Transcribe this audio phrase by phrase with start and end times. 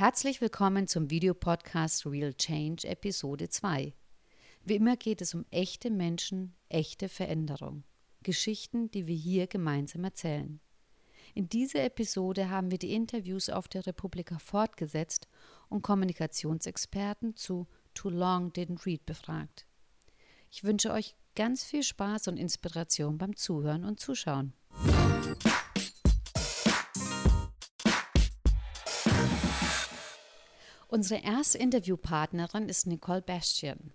[0.00, 3.92] Herzlich willkommen zum Videopodcast Real Change Episode 2.
[4.64, 7.84] Wie immer geht es um echte Menschen, echte Veränderung.
[8.22, 10.58] Geschichten, die wir hier gemeinsam erzählen.
[11.34, 15.28] In dieser Episode haben wir die Interviews auf der Republika fortgesetzt
[15.68, 19.66] und Kommunikationsexperten zu Too Long Didn't Read befragt.
[20.50, 24.54] Ich wünsche euch ganz viel Spaß und Inspiration beim Zuhören und Zuschauen.
[30.92, 33.92] Unsere erste Interviewpartnerin ist Nicole Bastian.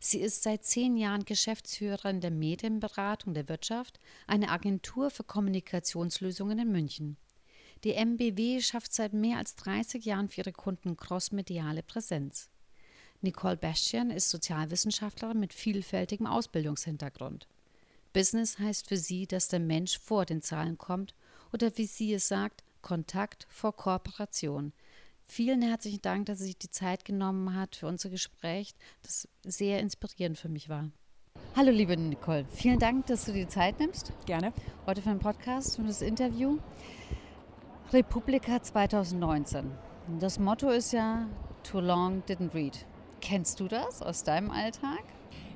[0.00, 6.72] Sie ist seit zehn Jahren Geschäftsführerin der Medienberatung der Wirtschaft, eine Agentur für Kommunikationslösungen in
[6.72, 7.18] München.
[7.84, 12.48] Die MBW schafft seit mehr als 30 Jahren für ihre Kunden crossmediale Präsenz.
[13.20, 17.46] Nicole Bastian ist Sozialwissenschaftlerin mit vielfältigem Ausbildungshintergrund.
[18.14, 21.14] Business heißt für sie, dass der Mensch vor den Zahlen kommt
[21.52, 24.72] oder wie sie es sagt, Kontakt vor Kooperation–
[25.30, 29.78] Vielen herzlichen Dank, dass sie sich die Zeit genommen hat für unser Gespräch, das sehr
[29.80, 30.90] inspirierend für mich war.
[31.54, 34.12] Hallo liebe Nicole, vielen Dank, dass du dir die Zeit nimmst.
[34.24, 34.52] Gerne.
[34.86, 36.58] Heute für den Podcast, für das Interview.
[37.92, 39.70] Republika 2019.
[40.18, 41.28] Das Motto ist ja
[41.62, 42.86] Too Long Didn't Read.
[43.20, 45.04] Kennst du das aus deinem Alltag?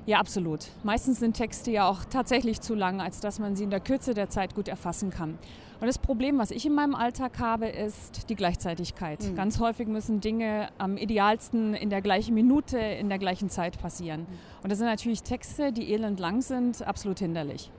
[0.05, 0.67] Ja, absolut.
[0.83, 4.13] Meistens sind Texte ja auch tatsächlich zu lang, als dass man sie in der Kürze
[4.13, 5.37] der Zeit gut erfassen kann.
[5.79, 9.23] Und das Problem, was ich in meinem Alltag habe, ist die Gleichzeitigkeit.
[9.23, 9.35] Mhm.
[9.35, 14.21] Ganz häufig müssen Dinge am idealsten in der gleichen Minute, in der gleichen Zeit passieren.
[14.21, 14.63] Mhm.
[14.63, 17.71] Und das sind natürlich Texte, die elend lang sind, absolut hinderlich.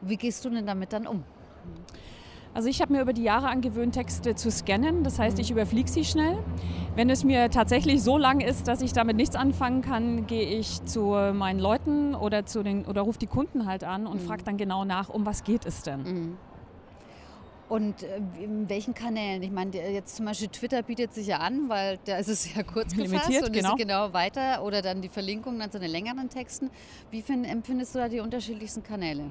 [0.00, 1.24] Wie gehst du denn damit dann um?
[2.54, 5.02] Also ich habe mir über die Jahre angewöhnt, Texte zu scannen.
[5.02, 5.56] Das heißt, ich mhm.
[5.56, 6.38] überfliege sie schnell.
[6.94, 10.84] Wenn es mir tatsächlich so lang ist, dass ich damit nichts anfangen kann, gehe ich
[10.84, 14.26] zu meinen Leuten oder, zu den, oder rufe die Kunden halt an und mhm.
[14.26, 16.02] frage dann genau nach, um was geht es denn.
[16.02, 16.36] Mhm.
[17.68, 19.42] Und äh, in welchen Kanälen?
[19.42, 22.62] Ich meine, jetzt zum Beispiel Twitter bietet sich ja an, weil da ist es ja
[22.62, 23.74] kurz gefasst Limitiert, und genau.
[23.74, 26.70] genau weiter oder dann die Verlinkung dann zu den längeren Texten.
[27.10, 29.24] Wie find, empfindest du da die unterschiedlichsten Kanäle?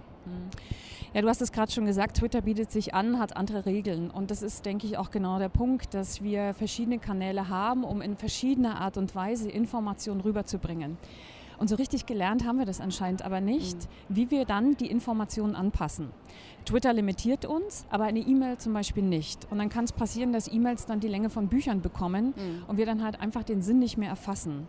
[1.14, 4.10] Ja, du hast es gerade schon gesagt, Twitter bietet sich an, hat andere Regeln.
[4.10, 8.02] Und das ist, denke ich, auch genau der Punkt, dass wir verschiedene Kanäle haben, um
[8.02, 10.98] in verschiedener Art und Weise Informationen rüberzubringen.
[11.60, 14.16] Und so richtig gelernt haben wir das anscheinend aber nicht, mhm.
[14.16, 16.10] wie wir dann die Informationen anpassen.
[16.66, 19.48] Twitter limitiert uns, aber eine E-Mail zum Beispiel nicht.
[19.52, 22.64] Und dann kann es passieren, dass E-Mails dann die Länge von Büchern bekommen mhm.
[22.68, 24.66] und wir dann halt einfach den Sinn nicht mehr erfassen.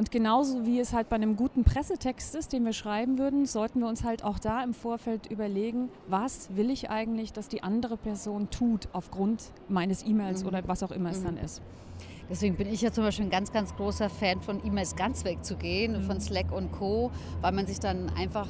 [0.00, 3.80] Und genauso wie es halt bei einem guten Pressetext ist, den wir schreiben würden, sollten
[3.80, 7.98] wir uns halt auch da im Vorfeld überlegen, was will ich eigentlich, dass die andere
[7.98, 10.48] Person tut aufgrund meines E-Mails mhm.
[10.48, 11.44] oder was auch immer es dann mhm.
[11.44, 11.60] ist.
[12.30, 15.92] Deswegen bin ich ja zum Beispiel ein ganz, ganz großer Fan von E-Mails ganz wegzugehen,
[15.92, 16.06] mhm.
[16.06, 17.10] von Slack und Co.,
[17.42, 18.48] weil man sich dann einfach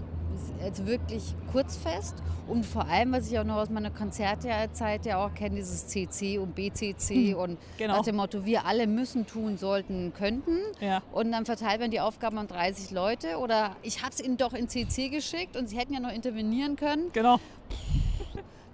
[0.63, 2.15] jetzt wirklich kurzfest
[2.47, 6.39] und vor allem, was ich auch noch aus meiner Konzertzeit ja auch kenne, dieses CC
[6.39, 7.97] und BCC mhm, und genau.
[7.97, 10.59] nach dem Motto, wir alle müssen, tun, sollten, könnten.
[10.81, 11.03] Ja.
[11.13, 14.53] Und dann verteilt man die Aufgaben an 30 Leute oder ich habe es ihnen doch
[14.53, 17.11] in CC geschickt und sie hätten ja noch intervenieren können.
[17.13, 17.39] Genau.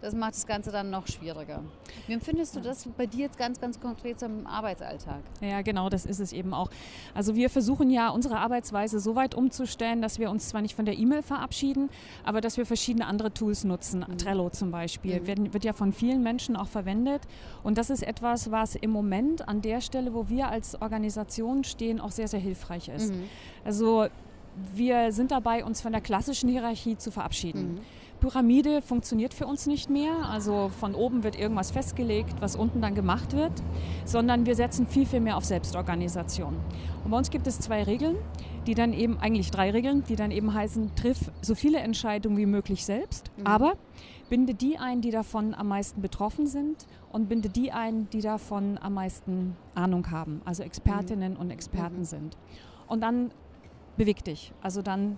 [0.03, 1.63] Das macht das Ganze dann noch schwieriger.
[2.07, 5.21] Wie empfindest du das bei dir jetzt ganz, ganz konkret zum Arbeitsalltag?
[5.41, 6.71] Ja, genau, das ist es eben auch.
[7.15, 10.85] Also wir versuchen ja unsere Arbeitsweise so weit umzustellen, dass wir uns zwar nicht von
[10.85, 11.89] der E-Mail verabschieden,
[12.25, 14.05] aber dass wir verschiedene andere Tools nutzen.
[14.07, 14.19] Mhm.
[14.19, 15.27] Trello zum Beispiel mhm.
[15.27, 17.23] wird, wird ja von vielen Menschen auch verwendet.
[17.63, 22.01] Und das ist etwas, was im Moment an der Stelle, wo wir als Organisation stehen,
[22.01, 23.13] auch sehr, sehr hilfreich ist.
[23.13, 23.25] Mhm.
[23.65, 24.07] Also
[24.75, 27.81] wir sind dabei, uns von der klassischen Hierarchie zu verabschieden.
[28.27, 30.29] Pyramide funktioniert für uns nicht mehr.
[30.29, 33.53] Also von oben wird irgendwas festgelegt, was unten dann gemacht wird,
[34.05, 36.57] sondern wir setzen viel, viel mehr auf Selbstorganisation.
[37.05, 38.17] Und bei uns gibt es zwei Regeln,
[38.67, 42.47] die dann eben, eigentlich drei Regeln, die dann eben heißen, triff so viele Entscheidungen wie
[42.47, 43.47] möglich selbst, mhm.
[43.47, 43.75] aber
[44.29, 48.77] binde die ein, die davon am meisten betroffen sind und binde die ein, die davon
[48.83, 51.39] am meisten Ahnung haben, also Expertinnen mhm.
[51.39, 52.05] und Experten mhm.
[52.05, 52.37] sind.
[52.89, 53.31] Und dann
[53.97, 55.17] beweg dich, also dann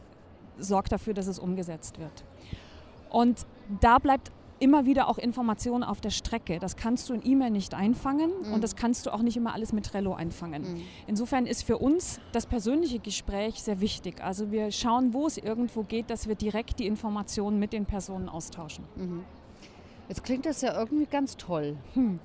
[0.58, 2.24] sorg dafür, dass es umgesetzt wird.
[3.10, 3.46] Und
[3.80, 4.30] da bleibt
[4.60, 6.58] immer wieder auch Informationen auf der Strecke.
[6.58, 8.54] Das kannst du in E-Mail nicht einfangen mhm.
[8.54, 10.62] und das kannst du auch nicht immer alles mit Trello einfangen.
[10.62, 10.83] Mhm.
[11.06, 14.22] Insofern ist für uns das persönliche Gespräch sehr wichtig.
[14.22, 18.28] Also wir schauen, wo es irgendwo geht, dass wir direkt die Informationen mit den Personen
[18.28, 18.84] austauschen.
[18.97, 19.24] Mhm.
[20.09, 21.77] Jetzt klingt das ja irgendwie ganz toll.
[21.94, 22.18] Hm.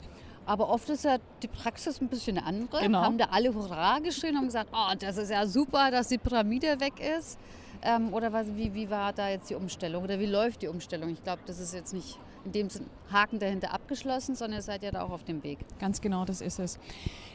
[0.46, 2.82] Aber oft ist ja die Praxis ein bisschen eine andere.
[2.82, 3.02] Genau.
[3.02, 6.80] Haben da alle Hurra geschrien und gesagt, oh, das ist ja super, dass die Pyramide
[6.80, 7.38] weg ist.
[7.84, 11.10] Ähm, oder was, wie, wie war da jetzt die Umstellung oder wie läuft die Umstellung?
[11.10, 12.68] Ich glaube, das ist jetzt nicht in dem
[13.12, 15.60] Haken dahinter abgeschlossen, sondern ihr seid ja da auch auf dem Weg.
[15.80, 16.80] Ganz genau, das ist es.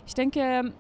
[0.07, 0.73] Ich denke,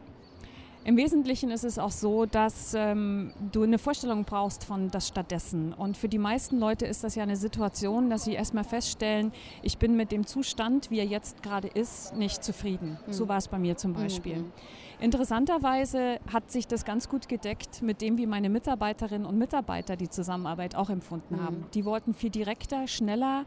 [0.85, 5.73] Im Wesentlichen ist es auch so, dass ähm, du eine Vorstellung brauchst von das stattdessen.
[5.73, 9.33] Und für die meisten Leute ist das ja eine Situation, dass sie erstmal feststellen,
[9.63, 12.99] ich bin mit dem Zustand, wie er jetzt gerade ist, nicht zufrieden.
[13.07, 13.13] Mhm.
[13.13, 14.37] So war es bei mir zum Beispiel.
[14.37, 14.53] Mhm.
[15.01, 20.09] Interessanterweise hat sich das ganz gut gedeckt mit dem, wie meine Mitarbeiterinnen und Mitarbeiter die
[20.09, 21.45] Zusammenarbeit auch empfunden mhm.
[21.45, 21.67] haben.
[21.75, 23.45] Die wollten viel direkter, schneller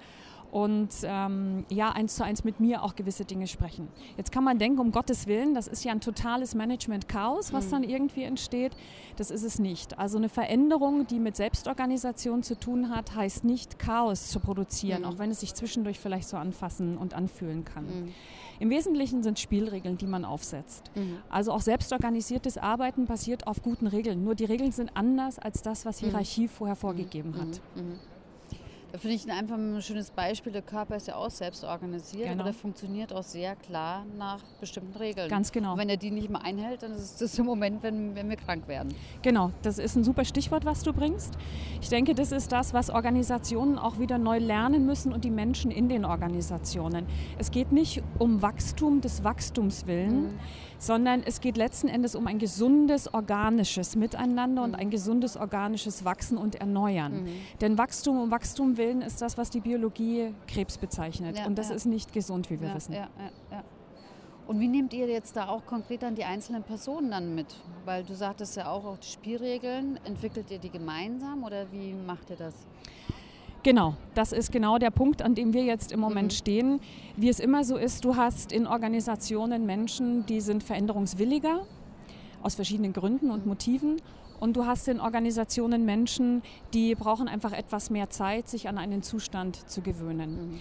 [0.52, 3.88] und ähm, ja, eins zu eins mit mir auch gewisse Dinge sprechen.
[4.18, 7.72] Jetzt kann man denken, um Gottes Willen, das ist ja ein totales Management-Chaos, was mhm.
[7.72, 8.74] dann irgendwie entsteht.
[9.16, 9.98] Das ist es nicht.
[9.98, 15.08] Also eine Veränderung, die mit Selbstorganisation zu tun hat, heißt nicht Chaos zu produzieren, mhm.
[15.08, 17.86] auch wenn es sich zwischendurch vielleicht so anfassen und anfühlen kann.
[17.86, 18.14] Mhm.
[18.60, 20.92] Im Wesentlichen sind Spielregeln, die man aufsetzt.
[20.96, 21.18] Mhm.
[21.30, 24.24] Also auch selbstorganisiertes Arbeiten basiert auf guten Regeln.
[24.24, 26.08] Nur die Regeln sind anders als das, was mhm.
[26.08, 27.62] Hierarchie vorher vorgegeben hat.
[28.92, 30.52] Da finde ich einfach ein schönes Beispiel.
[30.52, 32.42] Der Körper ist ja auch selbst organisiert, genau.
[32.42, 35.30] aber der funktioniert auch sehr klar nach bestimmten Regeln.
[35.30, 35.74] Ganz genau.
[35.74, 38.36] Und wenn er die nicht mehr einhält, dann ist das der Moment, wenn, wenn wir
[38.36, 38.94] krank werden.
[39.22, 41.36] Genau, das ist ein super Stichwort, was du bringst.
[41.82, 45.72] Ich denke, das ist das, was Organisationen auch wieder neu lernen müssen und die Menschen
[45.72, 47.06] in den Organisationen.
[47.38, 50.24] Es geht nicht um Wachstum des Wachstums willen.
[50.24, 50.40] Mhm
[50.82, 54.78] sondern es geht letzten Endes um ein gesundes, organisches Miteinander und mhm.
[54.78, 57.24] ein gesundes, organisches Wachsen und Erneuern.
[57.24, 57.30] Mhm.
[57.62, 61.38] Denn Wachstum um Wachstum willen ist das, was die Biologie Krebs bezeichnet.
[61.38, 61.76] Ja, und das ja.
[61.76, 62.96] ist nicht gesund, wie wir ja, wissen.
[64.48, 67.56] Und wie nehmt ihr jetzt da auch konkret dann die einzelnen Personen dann mit?
[67.86, 72.30] Weil du sagtest ja auch, auch die Spielregeln, entwickelt ihr die gemeinsam oder wie macht
[72.32, 72.54] ihr das?
[73.64, 76.36] Genau, das ist genau der Punkt, an dem wir jetzt im Moment mhm.
[76.36, 76.80] stehen.
[77.16, 81.62] Wie es immer so ist, du hast in Organisationen Menschen, die sind veränderungswilliger
[82.42, 84.02] aus verschiedenen Gründen und Motiven.
[84.42, 86.42] Und du hast in Organisationen Menschen,
[86.74, 90.54] die brauchen einfach etwas mehr Zeit, sich an einen Zustand zu gewöhnen.
[90.54, 90.60] Mhm.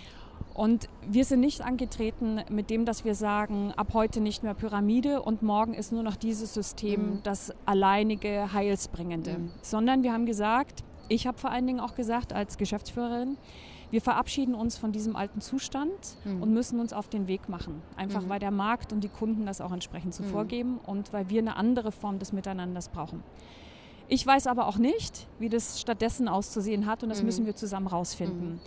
[0.52, 5.22] Und wir sind nicht angetreten mit dem, dass wir sagen, ab heute nicht mehr Pyramide
[5.22, 7.20] und morgen ist nur noch dieses System mhm.
[7.22, 9.50] das alleinige Heilsbringende, mhm.
[9.62, 13.38] sondern wir haben gesagt, ich habe vor allen Dingen auch gesagt als Geschäftsführerin,
[13.90, 16.42] wir verabschieden uns von diesem alten Zustand mhm.
[16.42, 17.80] und müssen uns auf den Weg machen.
[17.96, 18.28] Einfach mhm.
[18.28, 20.28] weil der Markt und die Kunden das auch entsprechend so mhm.
[20.28, 23.22] vorgeben und weil wir eine andere Form des Miteinanders brauchen.
[24.12, 27.26] Ich weiß aber auch nicht, wie das stattdessen auszusehen hat und das mhm.
[27.26, 28.54] müssen wir zusammen rausfinden.
[28.54, 28.60] Mhm.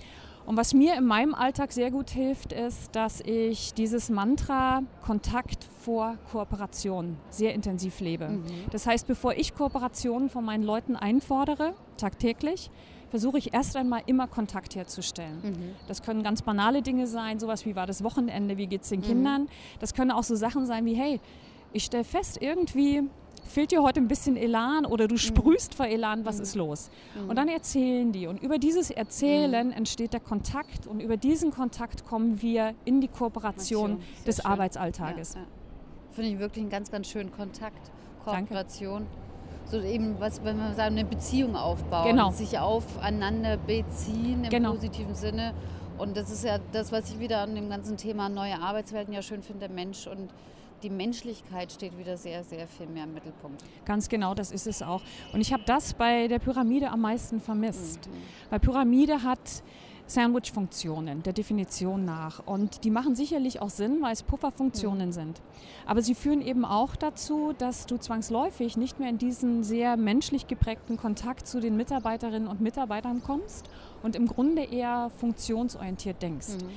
[0.46, 5.66] Und was mir in meinem Alltag sehr gut hilft, ist, dass ich dieses Mantra Kontakt
[5.82, 8.30] vor Kooperation sehr intensiv lebe.
[8.30, 8.46] Mhm.
[8.72, 12.72] Das heißt, bevor ich Kooperationen von meinen Leuten einfordere, tagtäglich,
[13.10, 15.42] versuche ich erst einmal immer Kontakt herzustellen.
[15.44, 15.76] Mhm.
[15.90, 19.02] Das können ganz banale Dinge sein, sowas wie war das Wochenende, wie geht es den
[19.02, 19.06] mhm.
[19.06, 19.50] Kindern.
[19.80, 21.20] Das können auch so Sachen sein wie, hey,
[21.74, 23.04] ich stelle fest, irgendwie
[23.44, 25.20] fehlt dir heute ein bisschen Elan oder du mhm.
[25.20, 26.44] sprühst vor Elan, was mhm.
[26.44, 26.90] ist los?
[27.16, 27.30] Mhm.
[27.30, 28.28] Und dann erzählen die.
[28.28, 33.08] Und über dieses Erzählen entsteht der Kontakt und über diesen Kontakt kommen wir in die
[33.08, 34.46] Kooperation des schön.
[34.46, 35.36] Arbeitsalltages.
[35.36, 35.48] Ja, ja.
[36.12, 37.92] Finde ich wirklich einen ganz, ganz schönen Kontakt,
[38.24, 39.06] Kooperation.
[39.06, 39.24] Danke.
[39.66, 42.32] So eben, was, wenn man sagen, eine Beziehung aufbauen, genau.
[42.32, 44.74] sich aufeinander beziehen im genau.
[44.74, 45.54] positiven Sinne.
[45.98, 49.22] Und das ist ja das, was ich wieder an dem ganzen Thema neue Arbeitswelten ja
[49.22, 50.32] schön finde, der Mensch und
[50.84, 53.64] die Menschlichkeit steht wieder sehr, sehr viel mehr im Mittelpunkt.
[53.86, 55.02] Ganz genau, das ist es auch.
[55.32, 58.08] Und ich habe das bei der Pyramide am meisten vermisst.
[58.08, 58.50] Mhm.
[58.50, 59.64] Weil Pyramide hat
[60.06, 62.46] Sandwich-Funktionen der Definition nach.
[62.46, 65.14] Und die machen sicherlich auch Sinn, weil es Pufferfunktionen mhm.
[65.14, 65.42] sind.
[65.86, 70.48] Aber sie führen eben auch dazu, dass du zwangsläufig nicht mehr in diesen sehr menschlich
[70.48, 73.70] geprägten Kontakt zu den Mitarbeiterinnen und Mitarbeitern kommst
[74.02, 76.58] und im Grunde eher funktionsorientiert denkst.
[76.62, 76.70] Mhm.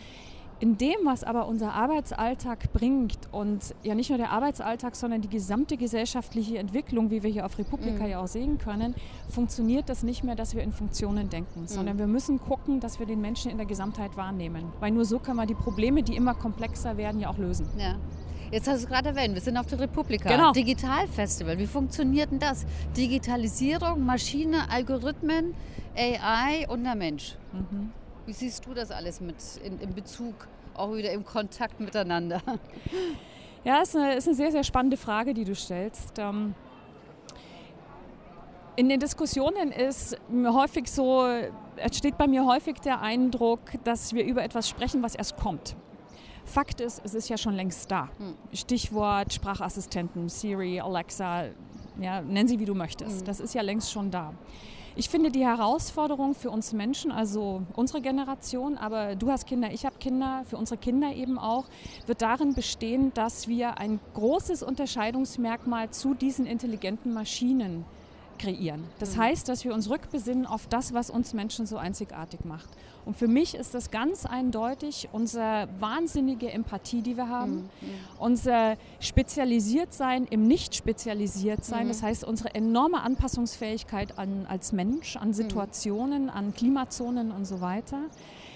[0.59, 5.29] In dem, was aber unser Arbeitsalltag bringt und ja nicht nur der Arbeitsalltag, sondern die
[5.29, 8.11] gesamte gesellschaftliche Entwicklung, wie wir hier auf Republika mhm.
[8.11, 8.95] ja auch sehen können,
[9.29, 11.67] funktioniert das nicht mehr, dass wir in Funktionen denken, mhm.
[11.67, 14.73] sondern wir müssen gucken, dass wir den Menschen in der Gesamtheit wahrnehmen.
[14.81, 17.69] Weil nur so können wir die Probleme, die immer komplexer werden, ja auch lösen.
[17.79, 17.97] Ja.
[18.51, 20.29] Jetzt hast du es gerade erwähnt, wir sind auf der Republika.
[20.29, 20.53] Genau.
[20.53, 21.59] Digitalfestival.
[21.59, 22.65] Wie funktioniert denn das?
[22.97, 25.55] Digitalisierung, Maschine, Algorithmen,
[25.97, 27.37] AI und der Mensch.
[27.53, 27.91] Mhm.
[28.27, 30.35] Wie siehst du das alles mit in, in Bezug
[30.75, 32.43] auch wieder im Kontakt miteinander?
[33.65, 36.19] Ja, ist eine, ist eine sehr, sehr spannende Frage, die du stellst.
[36.19, 36.55] Ähm,
[38.77, 41.27] in den Diskussionen ist häufig so,
[41.77, 45.75] entsteht bei mir häufig der Eindruck, dass wir über etwas sprechen, was erst kommt.
[46.45, 48.09] Fakt ist, es ist ja schon längst da.
[48.19, 48.37] Hm.
[48.53, 51.47] Stichwort Sprachassistenten, Siri, Alexa,
[52.01, 53.21] ja, nenn sie wie du möchtest.
[53.21, 53.25] Hm.
[53.25, 54.33] Das ist ja längst schon da.
[54.99, 59.85] Ich finde die Herausforderung für uns Menschen, also unsere Generation, aber du hast Kinder, ich
[59.85, 61.67] habe Kinder, für unsere Kinder eben auch,
[62.07, 67.85] wird darin bestehen, dass wir ein großes Unterscheidungsmerkmal zu diesen intelligenten Maschinen
[68.39, 68.85] kreieren.
[68.99, 69.21] Das mhm.
[69.21, 72.71] heißt, dass wir uns rückbesinnen auf das, was uns Menschen so einzigartig macht.
[73.07, 77.91] Und für mich ist das ganz eindeutig unsere wahnsinnige Empathie, die wir haben, mhm.
[78.19, 81.89] unser Spezialisiertsein im Nicht-Spezialisiertsein, mhm.
[81.89, 85.35] das heißt unsere enorme Anpassungsfähigkeit an, als Mensch, an mhm.
[85.35, 88.01] Situationen, an Klimazonen und so weiter.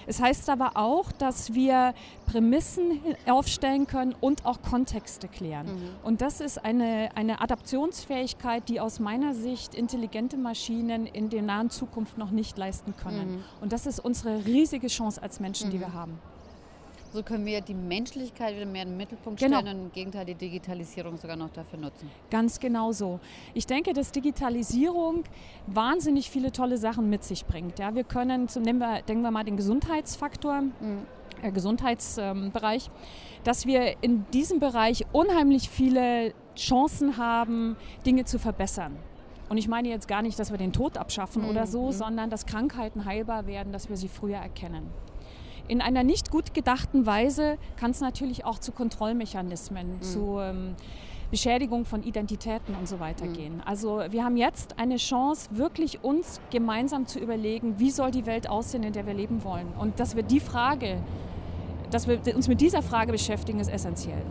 [0.07, 1.95] Es heißt aber auch, dass wir
[2.26, 5.66] Prämissen aufstellen können und auch Kontexte klären.
[5.66, 5.90] Mhm.
[6.04, 11.71] Und das ist eine, eine Adaptionsfähigkeit, die aus meiner Sicht intelligente Maschinen in der nahen
[11.71, 13.37] Zukunft noch nicht leisten können.
[13.37, 13.45] Mhm.
[13.61, 15.73] Und das ist unsere riesige Chance als Menschen, mhm.
[15.73, 16.19] die wir haben.
[17.12, 19.61] So können wir die Menschlichkeit wieder mehr in den Mittelpunkt genau.
[19.61, 22.09] stellen und im Gegenteil die Digitalisierung sogar noch dafür nutzen.
[22.31, 23.19] Ganz genau so.
[23.52, 25.25] Ich denke, dass Digitalisierung
[25.67, 27.79] wahnsinnig viele tolle Sachen mit sich bringt.
[27.81, 30.62] Ja, wir können, nehmen wir, denken wir mal den Gesundheitsfaktor.
[30.62, 31.07] Mhm.
[31.43, 32.93] Äh, Gesundheitsbereich, ähm,
[33.45, 38.97] dass wir in diesem Bereich unheimlich viele Chancen haben, Dinge zu verbessern.
[39.49, 41.49] Und ich meine jetzt gar nicht, dass wir den Tod abschaffen mhm.
[41.49, 41.93] oder so, mhm.
[41.93, 44.90] sondern dass Krankheiten heilbar werden, dass wir sie früher erkennen.
[45.71, 50.03] In einer nicht gut gedachten Weise kann es natürlich auch zu Kontrollmechanismen, mhm.
[50.03, 50.75] zu ähm,
[51.31, 53.33] Beschädigung von Identitäten und so weiter mhm.
[53.35, 53.62] gehen.
[53.65, 58.50] Also wir haben jetzt eine Chance, wirklich uns gemeinsam zu überlegen, wie soll die Welt
[58.50, 59.69] aussehen, in der wir leben wollen.
[59.79, 61.00] Und dass wir die Frage,
[61.93, 64.25] dass wir uns mit dieser Frage beschäftigen, ist essentiell.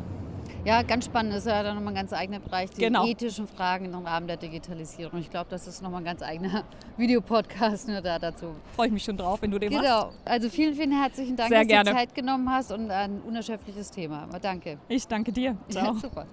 [0.66, 1.34] Ja, ganz spannend.
[1.34, 3.06] Das ist ja dann nochmal ein ganz eigener Bereich, die genau.
[3.06, 5.20] ethischen Fragen im Rahmen der Digitalisierung.
[5.20, 6.66] Ich glaube, das ist nochmal ein ganz eigener
[6.98, 8.54] Videopodcast nur da dazu.
[8.76, 9.82] Freue ich mich schon drauf, wenn du den genau.
[9.82, 10.18] machst.
[10.20, 10.32] Genau.
[10.32, 11.90] Also vielen, vielen herzlichen Dank, Sehr dass gerne.
[11.92, 14.24] du Zeit genommen hast und ein unerschöpfliches Thema.
[14.24, 14.80] Aber danke.
[14.90, 15.58] Ich danke dir.
[15.70, 15.94] Ciao.
[15.94, 16.28] Ja, super.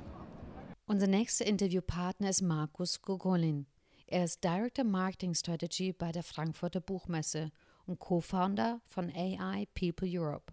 [0.87, 3.67] Unser nächster Interviewpartner ist Markus Gogolin.
[4.09, 7.51] Er ist Director Marketing Strategy bei der Frankfurter Buchmesse
[7.87, 10.53] und Co-Founder von AI People Europe.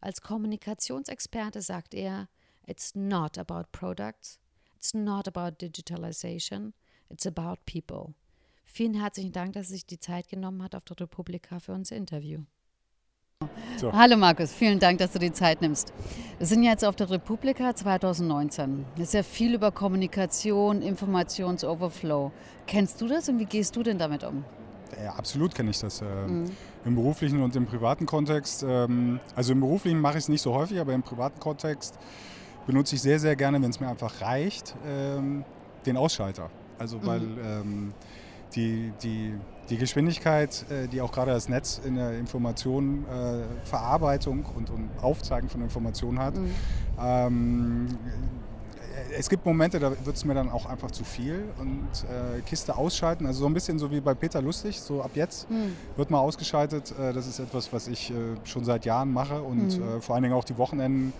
[0.00, 2.28] Als Kommunikationsexperte sagt er,
[2.68, 4.40] It's not about products.
[4.76, 6.72] It's not about digitalization.
[7.08, 8.14] It's about people.
[8.64, 11.94] Vielen herzlichen Dank, dass Sie sich die Zeit genommen hat auf der Republika für unser
[11.94, 12.40] Interview.
[13.76, 13.92] So.
[13.92, 15.92] Hallo Markus, vielen Dank, dass du die Zeit nimmst.
[16.38, 18.84] Wir sind jetzt auf der Republika 2019.
[18.96, 22.32] Es ist ja viel über Kommunikation, Informationsoverflow.
[22.66, 24.44] Kennst du das und wie gehst du denn damit um?
[25.04, 26.00] Ja, absolut kenne ich das.
[26.00, 26.50] Äh, mhm.
[26.84, 28.64] Im beruflichen und im privaten Kontext.
[28.66, 31.96] Ähm, also im beruflichen mache ich es nicht so häufig, aber im privaten Kontext
[32.66, 35.44] benutze ich sehr, sehr gerne, wenn es mir einfach reicht, ähm,
[35.84, 36.50] den Ausschalter.
[36.78, 37.38] Also weil mhm.
[37.44, 37.94] ähm,
[38.54, 39.34] die, die,
[39.70, 44.90] die Geschwindigkeit, äh, die auch gerade das Netz in der Information, äh, Verarbeitung und, und
[45.00, 46.50] Aufzeigen von Informationen hat, mhm.
[47.00, 47.98] ähm,
[49.16, 52.76] es gibt Momente, da wird es mir dann auch einfach zu viel und äh, Kiste
[52.76, 55.76] ausschalten, also so ein bisschen so wie bei Peter Lustig, so ab jetzt mhm.
[55.96, 56.94] wird mal ausgeschaltet.
[56.98, 59.98] Äh, das ist etwas, was ich äh, schon seit Jahren mache und mhm.
[59.98, 61.12] Äh, vor allen Dingen auch die Wochenenden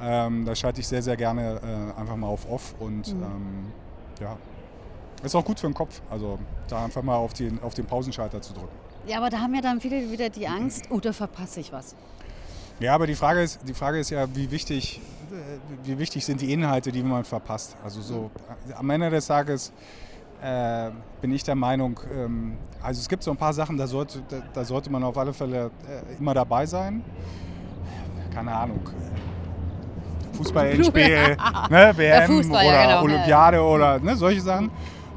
[0.00, 1.60] ähm, da schalte ich sehr, sehr gerne
[1.96, 3.22] äh, einfach mal auf Off und mhm.
[3.22, 3.72] ähm,
[4.20, 4.36] ja,
[5.22, 6.00] ist auch gut für den Kopf.
[6.10, 6.38] Also
[6.68, 8.76] da einfach mal auf den, auf den Pausenschalter zu drücken.
[9.06, 11.94] Ja, aber da haben ja dann viele wieder die Angst, oh, da verpasse ich was.
[12.80, 15.00] Ja, aber die Frage ist, die Frage ist ja, wie wichtig,
[15.84, 17.76] wie wichtig sind die Inhalte, die man verpasst.
[17.82, 18.30] Also so
[18.74, 19.72] am Ende des Tages
[20.42, 20.90] äh,
[21.22, 24.42] bin ich der Meinung, ähm, also es gibt so ein paar Sachen, da sollte, da,
[24.52, 27.02] da sollte man auf alle Fälle äh, immer dabei sein.
[28.34, 28.80] Keine Ahnung.
[30.36, 31.36] Fußball-Endspiel,
[31.70, 33.02] ne, WM Fußball, oder ja, genau.
[33.02, 34.70] Olympiade oder ne, solche Sachen.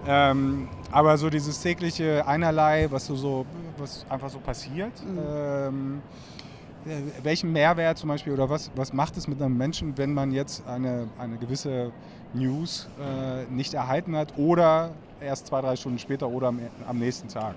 [0.08, 3.46] Ähm, aber so dieses tägliche Einerlei, was so, so
[3.78, 5.20] was einfach so passiert, mhm.
[5.28, 6.02] ähm,
[6.86, 10.32] äh, welchen Mehrwert zum Beispiel oder was, was macht es mit einem Menschen, wenn man
[10.32, 11.92] jetzt eine, eine gewisse
[12.34, 17.28] News äh, nicht erhalten hat oder erst zwei, drei Stunden später oder am, am nächsten
[17.28, 17.56] Tag.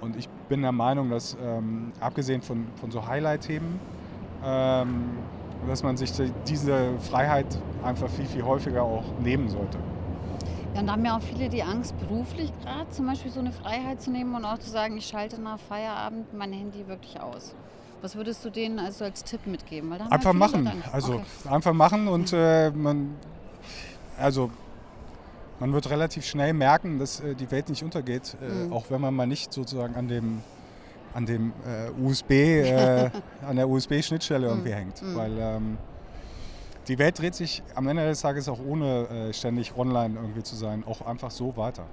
[0.00, 3.78] Und ich bin der Meinung, dass ähm, abgesehen von, von so Highlight-Themen,
[4.44, 5.18] ähm,
[5.66, 6.12] dass man sich
[6.46, 7.46] diese Freiheit
[7.82, 9.78] einfach viel, viel häufiger auch nehmen sollte.
[10.74, 13.52] Ja, und da haben ja auch viele die Angst, beruflich gerade zum Beispiel so eine
[13.52, 17.54] Freiheit zu nehmen und auch zu sagen, ich schalte nach Feierabend mein Handy wirklich aus.
[18.02, 19.92] Was würdest du denen also als Tipp mitgeben?
[19.92, 20.70] einfach machen.
[20.92, 21.24] Also okay.
[21.50, 23.16] einfach machen und äh, man,
[24.16, 24.50] also
[25.58, 28.72] man wird relativ schnell merken, dass äh, die Welt nicht untergeht, äh, mhm.
[28.72, 30.40] auch wenn man mal nicht sozusagen an dem
[31.14, 33.10] an dem äh, USB, äh,
[33.46, 35.02] an der USB-Schnittstelle mm, irgendwie hängt.
[35.02, 35.16] Mm.
[35.16, 35.78] Weil ähm,
[36.88, 40.56] die Welt dreht sich am Ende des Tages auch ohne äh, ständig online irgendwie zu
[40.56, 41.86] sein, auch einfach so weiter.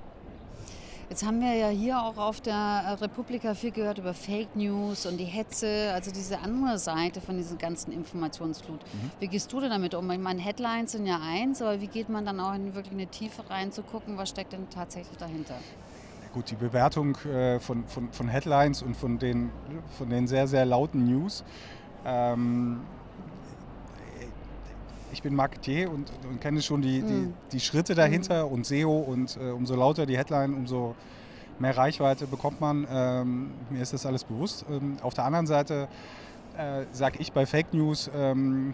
[1.10, 5.18] Jetzt haben wir ja hier auch auf der Republika viel gehört über Fake News und
[5.18, 8.82] die Hetze, also diese andere Seite von dieser ganzen Informationsflut.
[8.82, 9.12] Mhm.
[9.22, 10.12] Wie gehst du denn damit um?
[10.12, 13.08] Ich meine, Headlines sind ja eins, aber wie geht man dann auch in wirklich eine
[13.08, 15.56] Tiefe rein zu gucken, was steckt denn tatsächlich dahinter?
[16.34, 19.50] Gut, die Bewertung äh, von, von, von, Headlines und von den,
[19.98, 21.44] von den sehr, sehr lauten News.
[22.06, 22.82] Ähm,
[25.12, 27.34] ich bin Marketier und, und kenne schon die, die, mhm.
[27.52, 28.54] die Schritte dahinter mhm.
[28.54, 30.96] und SEO und äh, umso lauter die Headline, umso
[31.60, 32.88] mehr Reichweite bekommt man.
[32.90, 34.66] Ähm, mir ist das alles bewusst.
[34.70, 35.88] Ähm, auf der anderen Seite
[36.58, 38.74] äh, sage ich bei Fake News, ähm,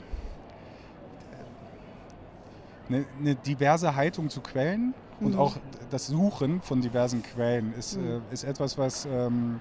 [2.89, 4.93] eine, eine, diverse Haltung zu Quellen
[5.23, 5.33] mhm.
[5.33, 5.57] und auch
[5.89, 8.21] das Suchen von diversen Quellen ist, mhm.
[8.29, 9.59] äh, ist etwas, was ähm,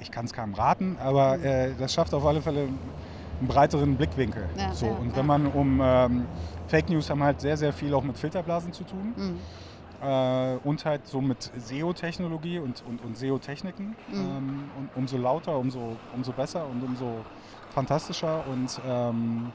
[0.00, 1.44] ich kann es kaum raten, aber mhm.
[1.44, 2.68] äh, das schafft auf alle Fälle
[3.40, 4.48] einen breiteren Blickwinkel.
[4.56, 4.86] Ja, so.
[4.86, 6.26] Ja, und wenn man um ähm,
[6.66, 9.14] Fake News haben halt sehr, sehr viel auch mit Filterblasen zu tun.
[9.16, 9.40] Mhm.
[10.00, 13.96] Äh, und halt so mit SEO-Technologie und, und, und SEO-Techniken.
[14.06, 14.14] Mhm.
[14.14, 17.24] Ähm, und umso lauter, umso, umso besser und umso
[17.70, 18.46] fantastischer.
[18.46, 19.52] Und ähm,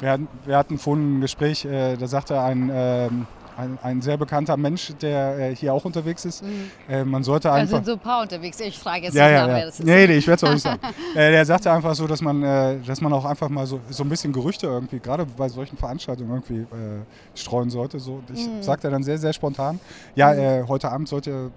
[0.00, 3.26] wir, hatten, wir hatten vorhin ein Gespräch, äh, da sagte ein, ähm,
[3.56, 6.44] ein, ein, sehr bekannter Mensch, der äh, hier auch unterwegs ist.
[6.44, 6.70] Mhm.
[6.88, 7.70] Äh, man sollte einfach.
[7.70, 8.60] Da sind so ein paar unterwegs.
[8.60, 9.54] Ich frage jetzt ja, nicht ja, nach, ja.
[9.56, 9.84] wer das ist.
[9.84, 10.80] Nee, nee, ich werde es auch nicht sagen.
[11.16, 14.04] äh, der sagte einfach so, dass man, äh, dass man auch einfach mal so, so
[14.04, 17.02] ein bisschen Gerüchte irgendwie, gerade bei solchen Veranstaltungen irgendwie äh,
[17.34, 17.98] streuen sollte.
[17.98, 18.22] So.
[18.32, 18.62] Ich mhm.
[18.62, 19.80] sagte dann sehr, sehr spontan,
[20.14, 20.68] ja, mhm.
[20.68, 21.50] Heute Abend sollte,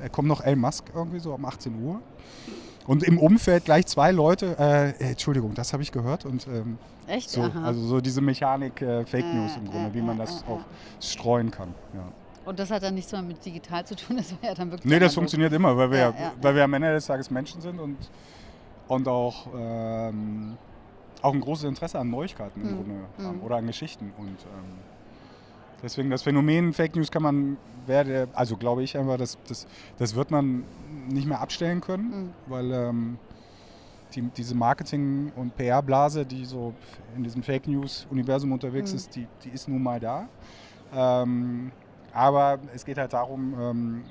[0.00, 2.00] er kommt noch Elon Musk irgendwie so um 18 Uhr.
[2.86, 6.24] Und im Umfeld gleich zwei Leute, äh, Entschuldigung, das habe ich gehört.
[6.24, 7.30] Und, ähm, Echt?
[7.30, 10.60] So, also so diese Mechanik äh, Fake News im Grunde, wie man das auch
[11.00, 11.74] streuen kann.
[11.94, 12.04] Ja.
[12.44, 14.90] Und das hat dann nichts mehr mit digital zu tun, das war ja dann wirklich.
[14.90, 17.60] Nee, das funktioniert immer, weil wir, ja, ja, weil wir am Ende des Tages Menschen
[17.60, 17.96] sind und,
[18.86, 20.56] und auch, ähm,
[21.22, 22.76] auch ein großes Interesse an Neuigkeiten im hm.
[22.76, 23.42] Grunde haben hm.
[23.42, 24.12] oder an Geschichten.
[24.16, 24.78] Und ähm,
[25.82, 27.56] deswegen das Phänomen Fake News kann man,
[27.86, 29.66] werde, also glaube ich einfach, das, das,
[29.98, 30.64] das wird man
[31.08, 32.30] nicht mehr abstellen können, mhm.
[32.46, 33.18] weil ähm,
[34.14, 36.74] die, diese Marketing- und PR-Blase, die so
[37.16, 38.96] in diesem Fake News-Universum unterwegs mhm.
[38.96, 40.28] ist, die, die ist nun mal da.
[40.94, 41.72] Ähm,
[42.12, 44.04] aber es geht halt darum, ähm,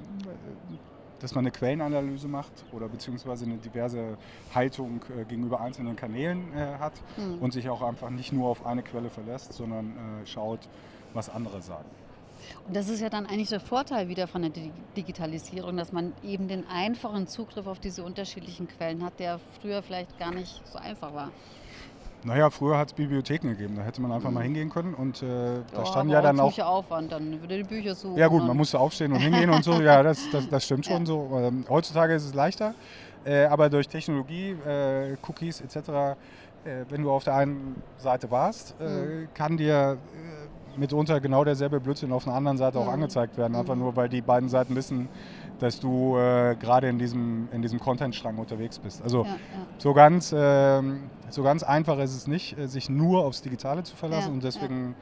[1.25, 4.15] dass man eine Quellenanalyse macht oder beziehungsweise eine diverse
[4.53, 7.39] Haltung äh, gegenüber einzelnen Kanälen äh, hat mhm.
[7.39, 10.59] und sich auch einfach nicht nur auf eine Quelle verlässt, sondern äh, schaut,
[11.15, 11.89] was andere sagen.
[12.67, 14.51] Und das ist ja dann eigentlich der Vorteil wieder von der
[14.95, 20.19] Digitalisierung, dass man eben den einfachen Zugriff auf diese unterschiedlichen Quellen hat, der früher vielleicht
[20.19, 21.31] gar nicht so einfach war.
[22.23, 24.35] Naja, früher hat es Bibliotheken gegeben, da hätte man einfach mhm.
[24.35, 25.25] mal hingehen können und äh,
[25.71, 26.57] da ja, stand ja dann auch...
[26.57, 28.17] Aufwand, dann würde die Bücher suchen.
[28.17, 31.01] Ja gut, man musste aufstehen und hingehen und so, ja, das, das, das stimmt schon
[31.01, 31.05] ja.
[31.05, 31.29] so.
[31.35, 32.73] Ähm, heutzutage ist es leichter,
[33.25, 36.15] äh, aber durch Technologie, äh, Cookies etc.,
[36.65, 39.27] äh, wenn du auf der einen Seite warst, äh, mhm.
[39.35, 42.93] kann dir äh, mitunter genau derselbe Blödsinn auf einer anderen Seite auch mhm.
[42.93, 43.55] angezeigt werden.
[43.55, 43.81] Einfach mhm.
[43.81, 45.07] nur, weil die beiden Seiten wissen,
[45.59, 49.01] dass du äh, gerade in diesem, in diesem Content-Strang unterwegs bist.
[49.01, 49.37] Also ja, ja.
[49.77, 50.81] So, ganz, äh,
[51.29, 54.29] so ganz einfach ist es nicht, äh, sich nur aufs Digitale zu verlassen.
[54.29, 54.95] Ja, und deswegen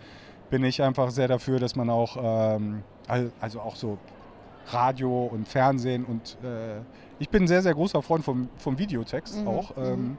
[0.50, 2.84] bin ich einfach sehr dafür, dass man auch, ähm,
[3.40, 3.98] also auch so
[4.68, 6.80] Radio und Fernsehen und äh,
[7.20, 9.48] ich bin ein sehr, sehr großer Freund vom, vom Videotext mhm.
[9.48, 9.72] auch.
[9.78, 10.18] Ähm,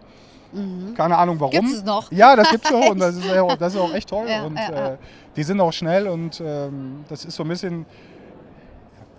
[0.52, 0.90] mhm.
[0.90, 0.94] Mhm.
[0.94, 1.52] Keine Ahnung warum.
[1.52, 2.10] Gibt es noch?
[2.12, 4.26] Ja, das gibt es noch und das ist, auch, das ist auch echt toll.
[4.46, 4.96] Und äh,
[5.36, 7.86] die sind auch schnell und ähm, das ist so ein bisschen.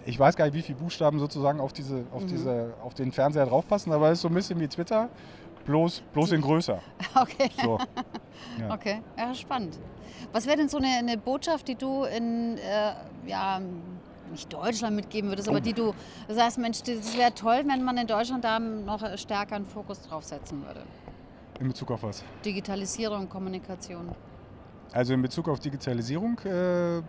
[0.05, 2.27] Ich weiß gar nicht, wie viele Buchstaben sozusagen auf, diese, auf, mhm.
[2.27, 5.09] diese, auf den Fernseher draufpassen, aber es ist so ein bisschen wie Twitter,
[5.65, 6.79] bloß, bloß in größer.
[7.15, 7.49] Okay.
[7.61, 7.79] So.
[8.59, 8.73] Ja.
[8.73, 9.79] Okay, ja, spannend.
[10.31, 12.93] Was wäre denn so eine, eine, Botschaft, die du in, äh,
[13.25, 13.61] ja,
[14.29, 15.93] nicht Deutschland mitgeben würdest, aber die du
[16.27, 20.23] sagst, Mensch, das wäre toll, wenn man in Deutschland da noch stärker einen Fokus drauf
[20.23, 20.81] setzen würde?
[21.59, 22.23] In Bezug auf was?
[22.43, 24.13] Digitalisierung, Kommunikation.
[24.91, 27.01] Also in Bezug auf Digitalisierung, äh,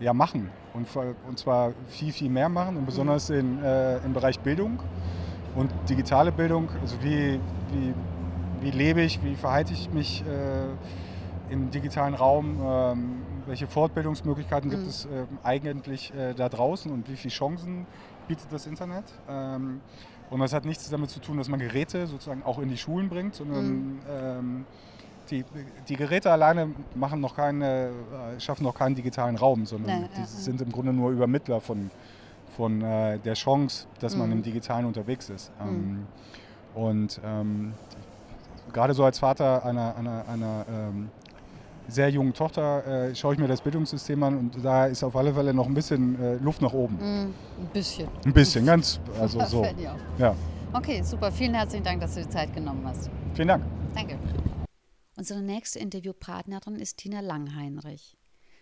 [0.00, 0.50] ja, machen.
[0.74, 0.86] Und,
[1.26, 4.78] und zwar viel, viel mehr machen und besonders in, äh, im Bereich Bildung
[5.56, 6.68] und digitale Bildung.
[6.80, 7.40] Also wie,
[7.72, 7.94] wie,
[8.60, 14.74] wie lebe ich, wie verhalte ich mich äh, im digitalen Raum, ähm, welche Fortbildungsmöglichkeiten mhm.
[14.74, 17.86] gibt es äh, eigentlich äh, da draußen und wie viele Chancen
[18.28, 19.04] bietet das Internet.
[19.28, 19.80] Ähm,
[20.30, 23.08] und das hat nichts damit zu tun, dass man Geräte sozusagen auch in die Schulen
[23.08, 24.00] bringt, sondern mhm.
[24.10, 24.66] ähm,
[25.30, 25.44] die,
[25.88, 27.90] die, Geräte alleine machen noch keine,
[28.36, 31.60] äh, schaffen noch keinen digitalen Raum, sondern nee, die ja, sind im Grunde nur Übermittler
[31.60, 31.90] von,
[32.56, 34.20] von äh, der Chance, dass mhm.
[34.20, 35.52] man im Digitalen unterwegs ist.
[35.60, 35.68] Mhm.
[35.68, 36.06] Ähm,
[36.74, 37.74] und ähm,
[38.72, 41.10] gerade so als Vater einer, einer, einer ähm,
[41.88, 45.32] sehr jungen Tochter äh, schaue ich mir das Bildungssystem an und da ist auf alle
[45.32, 46.96] Fälle noch ein bisschen äh, Luft nach oben.
[46.96, 48.08] Mm, ein bisschen.
[48.24, 49.66] Ein bisschen, ganz, also so.
[50.18, 50.34] Ja.
[50.72, 51.32] Okay, super.
[51.32, 53.10] Vielen herzlichen Dank, dass du die Zeit genommen hast.
[53.34, 53.64] Vielen Dank.
[53.94, 54.18] Danke.
[55.18, 58.16] Unsere nächste Interviewpartnerin ist Tina Langheinrich.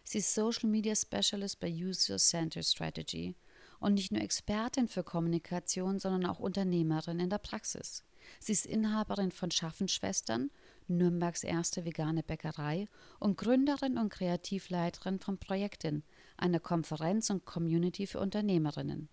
[0.05, 3.37] Sie ist Social Media Specialist bei User Center Strategy
[3.79, 8.05] und nicht nur Expertin für Kommunikation, sondern auch Unternehmerin in der Praxis.
[8.41, 10.51] Sie ist Inhaberin von Schaffenschwestern
[10.89, 12.89] Nürnbergs erste vegane Bäckerei
[13.21, 16.05] und Gründerin und Kreativleiterin von Projekten,
[16.39, 19.11] einer Konferenz und Community für Unternehmerinnen.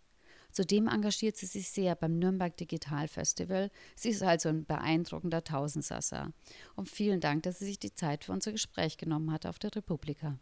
[0.54, 3.72] Zudem engagiert sie sich sehr beim Nürnberg Digital Festival.
[3.96, 6.32] Sie ist also ein beeindruckender Tausendsasser.
[6.76, 9.76] Und vielen Dank, dass sie sich die Zeit für unser Gespräch genommen hat auf der
[9.76, 10.38] Republika.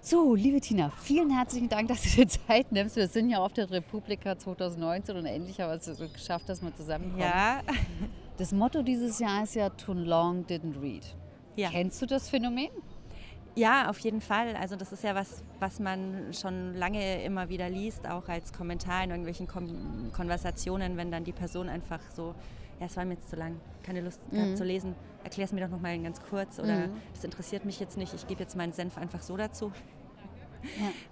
[0.00, 2.96] So, liebe Tina, vielen herzlichen Dank, dass du dir Zeit nimmst.
[2.96, 6.74] Wir sind ja auf der Republika 2019 und endlich haben wir es geschafft, dass wir
[6.74, 7.22] zusammenkommen.
[7.22, 7.62] Ja.
[8.36, 11.14] Das Motto dieses Jahr ist ja Too Long Didn't Read.
[11.56, 11.70] Ja.
[11.70, 12.70] Kennst du das Phänomen?
[13.56, 14.56] Ja, auf jeden Fall.
[14.56, 19.04] Also das ist ja was, was man schon lange immer wieder liest, auch als Kommentar
[19.04, 22.34] in irgendwelchen Kon Konversationen, wenn dann die Person einfach so,
[22.80, 24.56] ja, es war mir jetzt zu lang, keine Lust mhm.
[24.56, 26.96] zu lesen, erklär es mir doch noch mal ganz kurz oder mhm.
[27.14, 29.66] das interessiert mich jetzt nicht, ich gebe jetzt meinen Senf einfach so dazu.
[29.66, 29.72] Ja.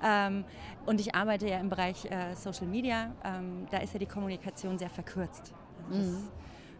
[0.02, 0.44] Ähm,
[0.86, 4.78] und ich arbeite ja im Bereich äh, Social Media, ähm, da ist ja die Kommunikation
[4.78, 5.52] sehr verkürzt.
[5.90, 6.28] Also mhm.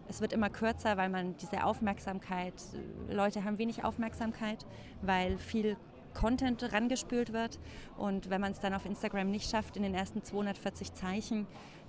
[0.08, 2.54] Es wird immer kürzer, weil man diese Aufmerksamkeit,
[3.08, 4.66] Leute haben wenig Aufmerksamkeit,
[5.00, 5.76] weil viel
[6.14, 7.58] Content rangespült wird.
[7.96, 11.46] Und wenn man es dann auf Instagram nicht schafft, in den ersten 240 Zeichen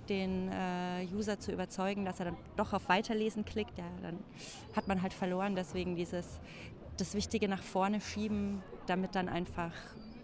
[0.08, 4.18] den äh, User zu überzeugen, dass er dann doch auf Weiterlesen klickt, ja, dann
[4.74, 5.54] hat man halt verloren.
[5.54, 6.40] Deswegen dieses
[6.96, 9.72] das Wichtige nach vorne schieben, damit dann einfach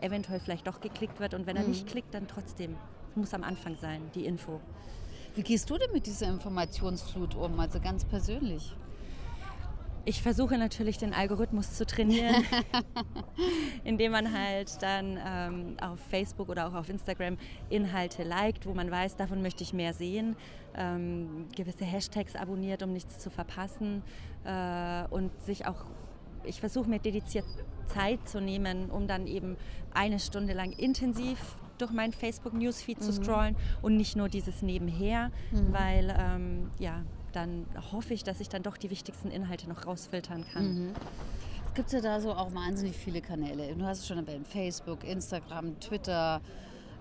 [0.01, 1.35] eventuell vielleicht doch geklickt wird.
[1.35, 1.71] Und wenn er mhm.
[1.71, 2.77] nicht klickt, dann trotzdem.
[3.17, 4.61] Muss am Anfang sein, die Info.
[5.35, 8.75] Wie gehst du denn mit dieser Informationsflut um, also ganz persönlich?
[10.07, 12.43] Ich versuche natürlich den Algorithmus zu trainieren,
[13.85, 17.37] indem man halt dann ähm, auf Facebook oder auch auf Instagram
[17.69, 20.37] Inhalte liked, wo man weiß, davon möchte ich mehr sehen,
[20.75, 24.03] ähm, gewisse Hashtags abonniert, um nichts zu verpassen
[24.45, 25.85] äh, und sich auch,
[26.45, 27.45] ich versuche mir dediziert
[27.87, 29.57] Zeit zu nehmen, um dann eben
[29.93, 31.39] eine Stunde lang intensiv
[31.81, 33.03] durch meinen Facebook-Newsfeed mhm.
[33.03, 35.73] zu scrollen und nicht nur dieses Nebenher, mhm.
[35.73, 40.45] weil ähm, ja, dann hoffe ich, dass ich dann doch die wichtigsten Inhalte noch rausfiltern
[40.53, 40.87] kann.
[40.87, 40.93] Mhm.
[41.67, 43.75] Es gibt ja da so auch wahnsinnig viele Kanäle.
[43.77, 46.41] Du hast es schon erwähnt, Facebook, Instagram, Twitter,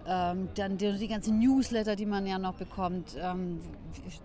[0.07, 3.15] ähm, dann die, die ganzen Newsletter, die man ja noch bekommt.
[3.19, 3.59] Ähm,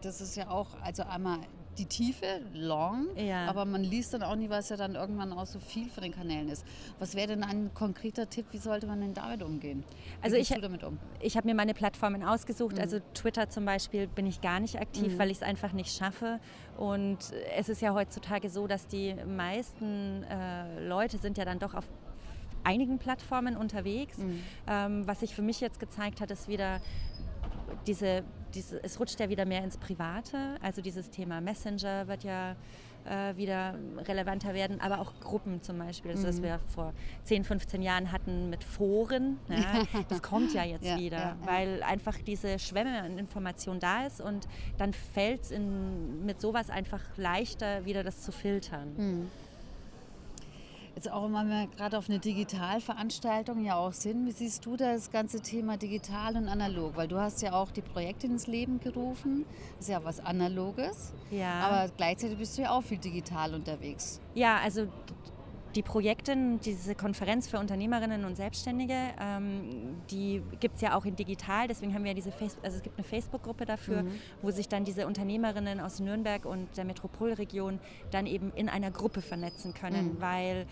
[0.03, 1.39] das ist ja auch, also einmal
[1.79, 3.47] die Tiefe, long, ja.
[3.47, 6.13] aber man liest dann auch nie, was ja dann irgendwann auch so viel von den
[6.13, 6.65] Kanälen ist.
[6.99, 9.85] Was wäre denn ein konkreter Tipp, wie sollte man denn damit umgehen?
[10.21, 10.99] Wie also ich, um?
[11.21, 12.83] ich habe mir meine Plattformen ausgesucht, mhm.
[12.83, 15.19] also Twitter zum Beispiel bin ich gar nicht aktiv, mhm.
[15.19, 16.41] weil ich es einfach nicht schaffe
[16.77, 17.19] und
[17.57, 21.85] es ist ja heutzutage so, dass die meisten äh, Leute sind ja dann doch auf
[22.65, 24.19] einigen Plattformen unterwegs.
[24.19, 24.43] Mhm.
[24.67, 26.81] Ähm, was sich für mich jetzt gezeigt hat, ist wieder
[27.87, 28.25] diese,
[28.55, 30.57] diese, es rutscht ja wieder mehr ins Private.
[30.63, 32.57] Also dieses Thema Messenger wird ja
[33.07, 33.75] äh, wieder
[34.07, 36.13] relevanter werden, aber auch Gruppen zum Beispiel.
[36.13, 36.45] Also, was mhm.
[36.45, 36.93] wir vor
[37.25, 41.83] 10, 15 Jahren hatten mit Foren, ja, das kommt ja jetzt ja, wieder, ja, weil
[41.83, 45.53] einfach diese Schwemme an Informationen da ist und dann fällt es
[46.25, 48.95] mit sowas einfach leichter, wieder das zu filtern.
[48.97, 49.31] Mhm.
[50.95, 55.11] Jetzt auch wenn wir gerade auf eine Digitalveranstaltung ja auch sind, wie siehst du das
[55.11, 56.97] ganze Thema digital und analog?
[56.97, 59.45] Weil du hast ja auch die Projekte ins Leben gerufen,
[59.77, 61.53] das ist ja was Analoges, ja.
[61.61, 64.21] aber gleichzeitig bist du ja auch viel digital unterwegs.
[64.35, 64.87] Ja, also
[65.75, 71.17] die Projekte, diese Konferenz für Unternehmerinnen und Selbstständige, ähm, die gibt es ja auch in
[71.17, 71.69] digital.
[71.69, 74.13] Deswegen haben wir ja diese Facebook, also es gibt eine Facebook-Gruppe dafür, mhm.
[74.43, 79.21] wo sich dann diese Unternehmerinnen aus Nürnberg und der Metropolregion dann eben in einer Gruppe
[79.21, 80.21] vernetzen können, mhm.
[80.21, 80.67] weil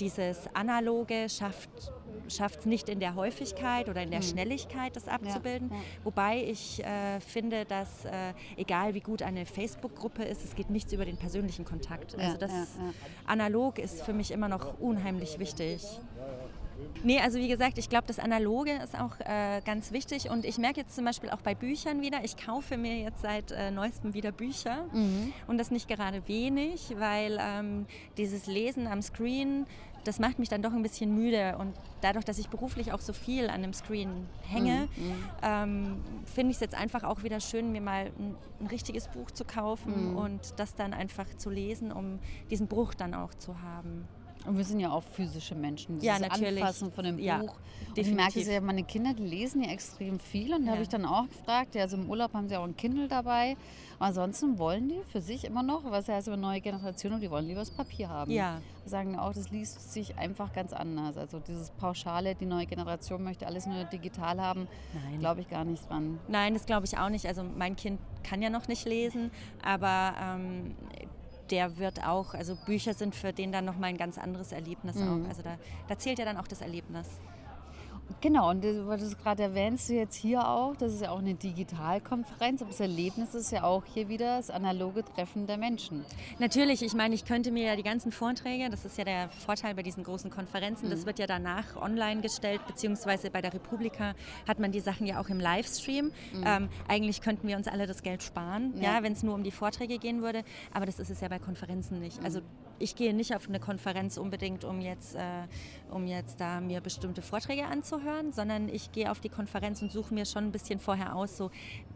[0.00, 4.24] dieses Analoge schafft es nicht in der Häufigkeit oder in der mhm.
[4.24, 5.70] Schnelligkeit, das abzubilden.
[5.70, 5.82] Ja, ja.
[6.04, 10.92] Wobei ich äh, finde, dass äh, egal wie gut eine Facebook-Gruppe ist, es geht nichts
[10.92, 12.12] über den persönlichen Kontakt.
[12.12, 12.52] Ja, also das
[13.26, 15.82] Analog ist für mich immer noch unheimlich wichtig.
[17.04, 20.58] Nee, also wie gesagt, ich glaube, das Analoge ist auch äh, ganz wichtig und ich
[20.58, 24.14] merke jetzt zum Beispiel auch bei Büchern wieder, ich kaufe mir jetzt seit äh, neuestem
[24.14, 25.32] wieder Bücher mhm.
[25.46, 29.66] und das nicht gerade wenig, weil ähm, dieses Lesen am Screen,
[30.08, 33.12] das macht mich dann doch ein bisschen müde und dadurch, dass ich beruflich auch so
[33.12, 35.04] viel an dem Screen hänge, mhm.
[35.04, 35.14] mhm.
[35.42, 39.30] ähm, finde ich es jetzt einfach auch wieder schön, mir mal ein, ein richtiges Buch
[39.30, 40.16] zu kaufen mhm.
[40.16, 44.08] und das dann einfach zu lesen, um diesen Bruch dann auch zu haben.
[44.48, 45.98] Und wir sind ja auch physische Menschen.
[45.98, 46.62] Dieses ja, natürlich.
[46.62, 47.54] Anfassen von dem ja, Buch.
[47.88, 50.54] Und ich merke es ja, meine Kinder, die lesen ja extrem viel.
[50.54, 50.72] Und da ja.
[50.72, 53.56] habe ich dann auch gefragt, ja, also im Urlaub haben sie auch ein Kindle dabei.
[53.98, 57.46] Aber ansonsten wollen die für sich immer noch, was heißt über neue Generationen, die wollen
[57.46, 58.30] lieber das Papier haben.
[58.30, 58.60] Ja.
[58.84, 61.18] Die sagen auch, das liest sich einfach ganz anders.
[61.18, 64.66] Also dieses Pauschale, die neue Generation möchte alles nur digital haben,
[65.18, 66.18] glaube ich gar nicht dran.
[66.28, 67.26] Nein, das glaube ich auch nicht.
[67.26, 69.30] Also mein Kind kann ja noch nicht lesen,
[69.62, 70.74] aber ähm,
[71.50, 75.24] der wird auch, also Bücher sind für den dann nochmal ein ganz anderes Erlebnis mhm.
[75.24, 75.28] auch.
[75.28, 75.56] Also da,
[75.88, 77.06] da zählt ja dann auch das Erlebnis.
[78.20, 81.34] Genau, und du es gerade erwähnst du jetzt hier auch, das ist ja auch eine
[81.34, 86.04] Digitalkonferenz, aber das Erlebnis ist ja auch hier wieder das analoge Treffen der Menschen.
[86.38, 89.74] Natürlich, ich meine, ich könnte mir ja die ganzen Vorträge, das ist ja der Vorteil
[89.74, 90.90] bei diesen großen Konferenzen, mhm.
[90.90, 94.14] das wird ja danach online gestellt, beziehungsweise bei der Republika
[94.46, 96.06] hat man die Sachen ja auch im Livestream.
[96.06, 96.44] Mhm.
[96.44, 98.94] Ähm, eigentlich könnten wir uns alle das Geld sparen, ja.
[98.96, 100.42] ja wenn es nur um die Vorträge gehen würde,
[100.72, 102.18] aber das ist es ja bei Konferenzen nicht.
[102.18, 102.24] Mhm.
[102.24, 102.40] Also
[102.78, 105.20] ich gehe nicht auf eine Konferenz unbedingt, um jetzt, äh,
[105.90, 110.14] um jetzt da mir bestimmte Vorträge anzuhören, sondern ich gehe auf die Konferenz und suche
[110.14, 111.50] mir schon ein bisschen vorher aus, so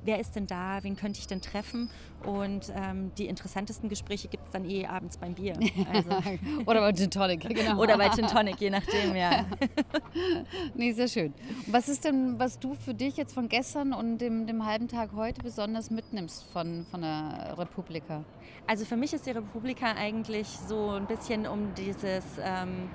[0.04, 1.90] wer ist denn da, wen könnte ich denn treffen
[2.24, 5.58] und ähm, die interessantesten Gespräche gibt es dann eh abends beim Bier.
[5.92, 6.10] Also.
[6.66, 7.80] Oder bei Gin Tonic, genau.
[7.80, 9.44] Oder bei Gin Tonic, je nachdem, ja.
[10.74, 11.34] nee, sehr schön.
[11.66, 15.10] Was ist denn, was du für dich jetzt von gestern und dem, dem halben Tag
[15.14, 18.24] heute besonders mitnimmst von, von der Republika?
[18.66, 22.88] Also für mich ist die Republika eigentlich so ein bisschen um dieses, ähm,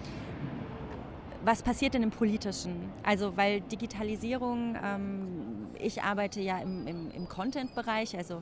[1.43, 2.91] was passiert denn im Politischen?
[3.03, 8.41] Also weil Digitalisierung, ähm, ich arbeite ja im, im, im Content-Bereich, also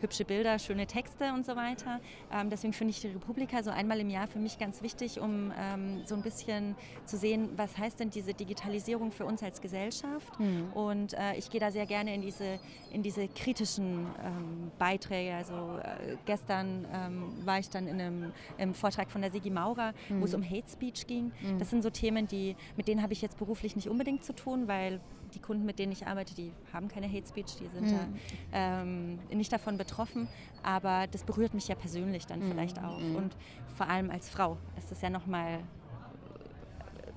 [0.00, 2.00] hübsche Bilder, schöne Texte und so weiter.
[2.32, 5.52] Ähm, deswegen finde ich die Republika so einmal im Jahr für mich ganz wichtig, um
[5.58, 10.38] ähm, so ein bisschen zu sehen, was heißt denn diese Digitalisierung für uns als Gesellschaft.
[10.38, 10.72] Mhm.
[10.74, 12.58] Und äh, ich gehe da sehr gerne in diese,
[12.92, 15.34] in diese kritischen ähm, Beiträge.
[15.34, 19.92] Also äh, gestern ähm, war ich dann in einem, im Vortrag von der Sigi Maurer,
[20.08, 20.20] mhm.
[20.20, 21.32] wo es um Hate Speech ging.
[21.42, 21.58] Mhm.
[21.58, 24.68] Das sind so Themen, die, mit denen habe ich jetzt beruflich nicht unbedingt zu tun,
[24.68, 25.00] weil
[25.34, 28.18] die Kunden, mit denen ich arbeite, die haben keine Hate Speech, die sind mhm.
[28.52, 30.28] da ähm, nicht davon betroffen.
[30.62, 32.50] Aber das berührt mich ja persönlich dann mhm.
[32.50, 32.98] vielleicht auch.
[32.98, 33.16] Mhm.
[33.16, 33.36] Und
[33.76, 35.60] vor allem als Frau ist es ja nochmal,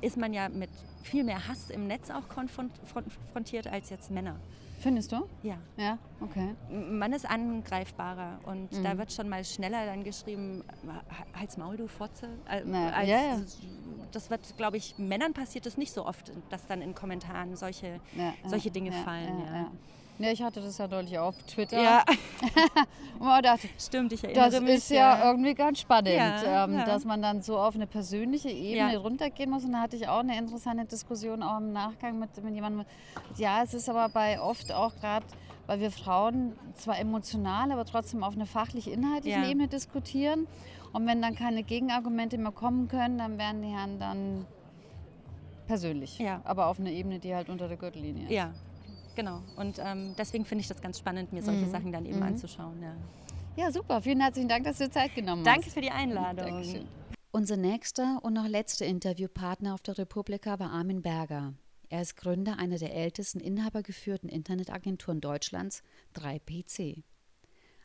[0.01, 0.69] ist man ja mit
[1.03, 4.35] viel mehr Hass im Netz auch konfrontiert als jetzt Männer.
[4.79, 5.27] Findest du?
[5.41, 5.57] Ja.
[5.75, 6.53] Ja, okay.
[6.69, 8.83] Man ist angreifbarer und mhm.
[8.83, 10.63] da wird schon mal schneller dann geschrieben,
[11.33, 12.29] halt's Maul, du Fotze.
[12.65, 13.41] Na, als, ja, ja.
[14.11, 17.99] Das wird, glaube ich, Männern passiert es nicht so oft, dass dann in Kommentaren solche,
[18.15, 19.39] ja, solche Dinge fallen.
[19.51, 19.71] ja.
[20.19, 21.81] Ja, ich hatte das ja deutlich auf Twitter.
[21.81, 22.03] Ja.
[23.19, 24.69] und man dachte, Stimmt, ich erinnere das mich.
[24.69, 26.85] Das ist ja, ja, irgendwie ganz spannend, ja, ähm, ja.
[26.85, 29.63] dass man dann so auf eine persönliche Ebene runtergehen muss.
[29.63, 32.85] Und da hatte ich auch eine interessante Diskussion auch im Nachgang mit, mit jemandem.
[33.37, 35.25] Ja, es ist aber bei oft auch gerade,
[35.67, 40.47] weil wir Frauen zwar emotional, aber trotzdem auf einer fachlich-inhaltlichen Ebene diskutieren.
[40.93, 44.45] Und wenn dann keine Gegenargumente mehr kommen können, dann werden die Herren dann
[45.67, 46.17] persönlich.
[46.17, 46.41] Ja.
[46.43, 48.31] Aber auf einer Ebene, die halt unter der Gürtellinie ist.
[48.31, 48.51] Ja,
[49.17, 49.41] Genau.
[49.55, 51.71] Und ähm, deswegen finde ich das ganz spannend, mir solche mhm.
[51.71, 52.23] Sachen dann eben mhm.
[52.23, 52.79] anzuschauen.
[52.83, 52.95] Ja.
[53.55, 53.99] ja, super.
[53.99, 55.55] Vielen herzlichen Dank, dass du dir Zeit genommen hast.
[55.55, 56.45] Danke für die Einladung.
[56.45, 56.87] Dankeschön.
[57.31, 61.55] Unser nächster und noch letzter Interviewpartner auf der Republika war Armin Berger.
[61.89, 65.81] Er ist Gründer einer der ältesten inhabergeführten Internetagenturen Deutschlands,
[66.15, 67.01] 3PC.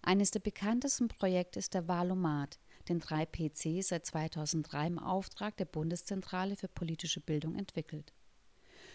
[0.03, 2.59] Eines der bekanntesten Projekte ist der Valomat,
[2.91, 8.13] den 3PC seit 2003 im Auftrag der Bundeszentrale für politische Bildung entwickelt.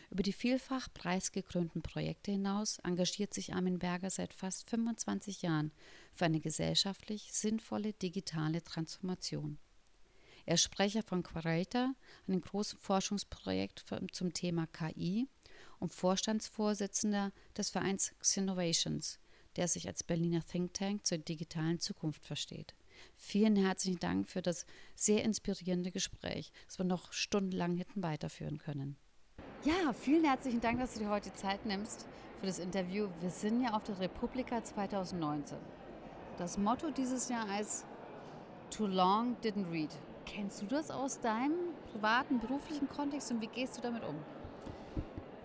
[0.10, 5.72] Über die vielfach preisgekrönten Projekte hinaus engagiert sich Armin Berger seit fast 25 Jahren
[6.14, 9.58] für eine gesellschaftlich sinnvolle digitale Transformation.
[10.46, 11.94] Er ist Sprecher von Quarator,
[12.26, 15.28] einem großen Forschungsprojekt zum Thema KI
[15.80, 19.20] und Vorstandsvorsitzender des Vereins Xenovations,
[19.58, 22.76] der sich als Berliner Think Tank zur digitalen Zukunft versteht.
[23.18, 24.66] Vielen herzlichen Dank für das
[24.96, 28.98] sehr inspirierende Gespräch, das wir noch stundenlang hätten weiterführen können.
[29.64, 32.06] Ja, vielen herzlichen Dank, dass du dir heute Zeit nimmst
[32.40, 33.08] für das Interview.
[33.22, 35.58] Wir sind ja auf der Republika 2019.
[36.38, 37.84] Das Motto dieses Jahr ist
[38.70, 39.90] Too long didn't read.
[40.26, 44.16] Kennst du das aus deinem privaten, beruflichen Kontext und wie gehst du damit um?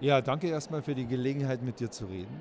[0.01, 2.41] Ja, danke erstmal für die Gelegenheit, mit dir zu reden.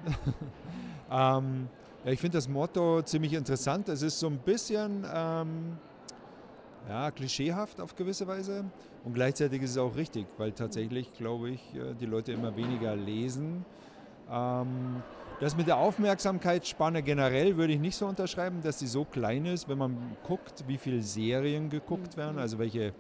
[1.11, 1.69] ähm,
[2.03, 3.87] ja, ich finde das Motto ziemlich interessant.
[3.87, 5.77] Es ist so ein bisschen ähm,
[6.89, 8.65] ja, klischeehaft auf gewisse Weise.
[9.03, 12.95] Und gleichzeitig ist es auch richtig, weil tatsächlich, glaube ich, äh, die Leute immer weniger
[12.95, 13.65] lesen.
[14.29, 15.01] Ähm,
[15.39, 19.67] das mit der Aufmerksamkeitsspanne generell würde ich nicht so unterschreiben, dass sie so klein ist,
[19.67, 22.93] wenn man guckt, wie viele Serien geguckt werden, also welche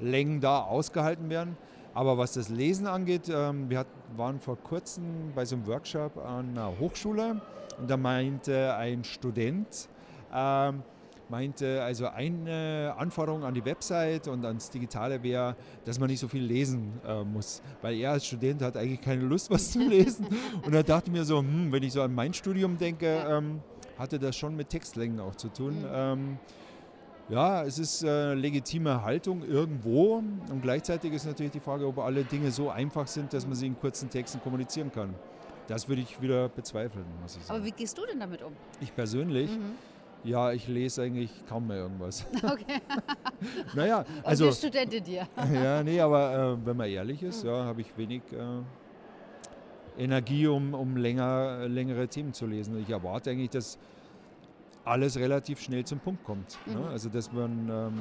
[0.00, 1.56] Längen da ausgehalten werden.
[1.94, 6.50] Aber was das Lesen angeht, ähm, wir waren vor kurzem bei so einem Workshop an
[6.50, 7.40] einer Hochschule
[7.78, 9.88] und da meinte ein Student,
[10.34, 10.82] ähm,
[11.28, 16.28] meinte, also eine Anforderung an die Website und ans Digitale wäre, dass man nicht so
[16.28, 17.62] viel lesen äh, muss.
[17.82, 20.26] Weil er als Student hat eigentlich keine Lust, was zu lesen.
[20.64, 23.60] und er dachte mir so, hm, wenn ich so an mein Studium denke, ähm,
[23.98, 25.80] hatte das schon mit Textlängen auch zu tun.
[25.80, 25.88] Mhm.
[25.92, 26.38] Ähm,
[27.28, 32.22] ja, es ist äh, legitime Haltung irgendwo und gleichzeitig ist natürlich die Frage, ob alle
[32.22, 35.14] Dinge so einfach sind, dass man sie in kurzen Texten kommunizieren kann.
[35.66, 37.58] Das würde ich wieder bezweifeln, muss ich sagen.
[37.58, 38.52] Aber wie gehst du denn damit um?
[38.80, 39.50] Ich persönlich?
[39.50, 39.72] Mhm.
[40.24, 42.26] Ja, ich lese eigentlich kaum mehr irgendwas.
[42.42, 42.80] Okay.
[43.74, 44.46] naja, also.
[44.46, 45.28] Und die Studentin dir.
[45.52, 48.62] ja, nee, aber äh, wenn man ehrlich ist, ja, habe ich wenig, äh,
[49.96, 52.78] Energie, um, um länger, längere Themen zu lesen.
[52.80, 53.78] Ich erwarte eigentlich, dass
[54.84, 56.58] alles relativ schnell zum Punkt kommt.
[56.66, 56.74] Ne?
[56.74, 56.80] Mhm.
[56.82, 56.88] Ne?
[56.88, 58.00] Also dass man, ähm,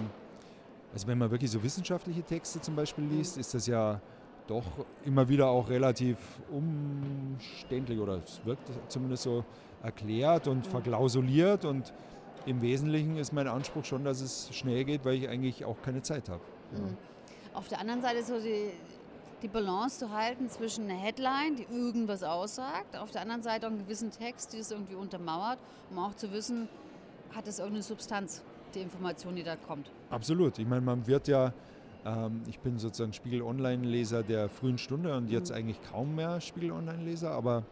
[0.92, 3.42] also wenn man wirklich so wissenschaftliche Texte zum Beispiel liest, mhm.
[3.42, 4.00] ist das ja
[4.48, 4.66] doch
[5.06, 6.18] immer wieder auch relativ
[6.52, 9.46] umständlich oder es wirkt zumindest so
[9.82, 10.70] erklärt und mhm.
[10.70, 11.94] verklausuliert und
[12.45, 16.01] im Wesentlichen ist mein Anspruch schon, dass es schnell geht, weil ich eigentlich auch keine
[16.01, 16.41] Zeit habe.
[16.73, 16.79] Ja.
[16.79, 16.97] Mhm.
[17.53, 18.71] Auf der anderen Seite so die,
[19.41, 23.71] die Balance zu halten zwischen einer Headline, die irgendwas aussagt, auf der anderen Seite auch
[23.71, 25.60] einen gewissen Text, die das irgendwie untermauert,
[25.91, 26.67] um auch zu wissen,
[27.36, 28.41] hat es irgendeine Substanz,
[28.73, 29.91] die Information, die da kommt.
[30.10, 30.58] Absolut.
[30.58, 31.53] Ich meine, man wird ja,
[32.06, 35.58] ähm, ich bin sozusagen Spiegel Online-Leser der frühen Stunde und jetzt mhm.
[35.58, 37.63] eigentlich kaum mehr Spiegel Online-Leser, aber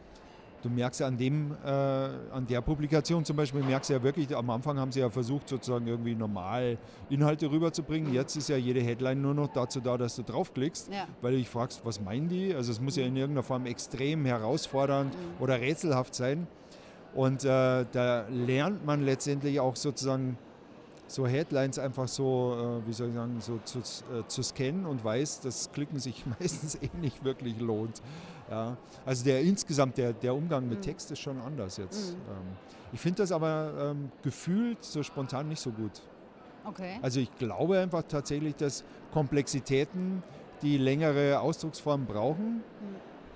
[0.62, 4.36] du merkst ja an dem, äh, an der Publikation zum Beispiel, merkst du ja wirklich,
[4.36, 6.78] am Anfang haben sie ja versucht, sozusagen irgendwie normal
[7.10, 8.14] Inhalte rüberzubringen.
[8.14, 11.08] Jetzt ist ja jede Headline nur noch dazu da, dass du draufklickst, ja.
[11.22, 12.54] weil du dich fragst, was meinen die?
[12.54, 15.44] Also es muss ja in irgendeiner Form extrem herausfordernd mhm.
[15.44, 16.48] oder rätselhaft sein.
[17.14, 20.38] Und äh, da lernt man letztendlich auch sozusagen
[21.12, 25.04] so Headlines einfach so, äh, wie soll ich sagen, so zu, äh, zu scannen und
[25.04, 28.02] weiß, dass Klicken sich meistens eh nicht wirklich lohnt.
[28.50, 28.78] Ja.
[29.06, 30.84] Also der insgesamt, der, der Umgang mit mhm.
[30.84, 32.14] Text ist schon anders jetzt.
[32.14, 32.22] Mhm.
[32.30, 32.58] Ähm,
[32.94, 36.02] ich finde das aber ähm, gefühlt so spontan nicht so gut.
[36.64, 37.00] Okay.
[37.02, 40.24] Also ich glaube einfach tatsächlich, dass Komplexitäten,
[40.62, 42.62] die längere Ausdrucksformen brauchen, mhm.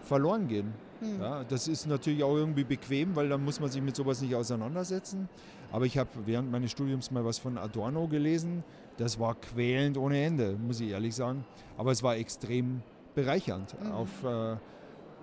[0.02, 0.74] verloren gehen.
[1.02, 1.22] Mhm.
[1.22, 4.36] Ja, das ist natürlich auch irgendwie bequem, weil dann muss man sich mit sowas nicht
[4.36, 5.28] auseinandersetzen.
[5.76, 8.64] Aber ich habe während meines Studiums mal was von Adorno gelesen.
[8.96, 11.44] Das war quälend ohne Ende, muss ich ehrlich sagen.
[11.76, 12.82] Aber es war extrem
[13.14, 13.76] bereichernd.
[13.84, 13.92] Mhm.
[13.92, 14.56] Auf, äh,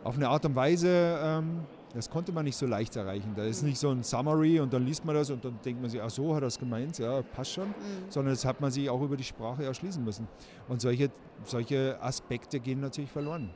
[0.04, 1.60] auf eine Art und Weise, ähm,
[1.94, 3.32] das konnte man nicht so leicht erreichen.
[3.34, 3.70] Da ist mhm.
[3.70, 6.10] nicht so ein Summary und dann liest man das und dann denkt man sich, ach
[6.10, 7.68] so hat er es gemeint, ja, passt schon.
[7.68, 8.10] Mhm.
[8.10, 10.28] Sondern das hat man sich auch über die Sprache erschließen müssen.
[10.68, 11.10] Und solche,
[11.44, 13.48] solche Aspekte gehen natürlich verloren.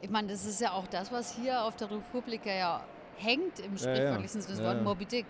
[0.00, 2.80] Ich meine, das ist ja auch das, was hier auf der Republika ja
[3.18, 5.26] hängt im sprichwörtlichen Sinne des Wortes Moby Dick.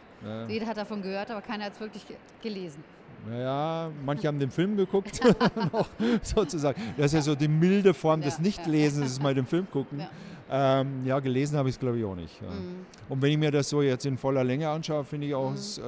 [0.48, 2.05] Jeder hat davon gehört, aber keiner hat es wirklich
[2.42, 2.85] gelesen.
[3.27, 5.20] Naja, manche haben den Film geguckt,
[5.72, 5.88] noch,
[6.22, 6.81] sozusagen.
[6.96, 9.07] Das ist ja so die milde Form des Nichtlesens, ja.
[9.07, 10.01] ist mal den Film gucken.
[10.01, 10.09] Ja.
[10.51, 12.40] Ähm, ja, gelesen habe ich es glaube ich auch nicht.
[12.40, 12.48] Ja.
[12.48, 12.87] Mhm.
[13.11, 15.57] Und wenn ich mir das so jetzt in voller Länge anschaue, finde ich auch, mhm.
[15.57, 15.79] es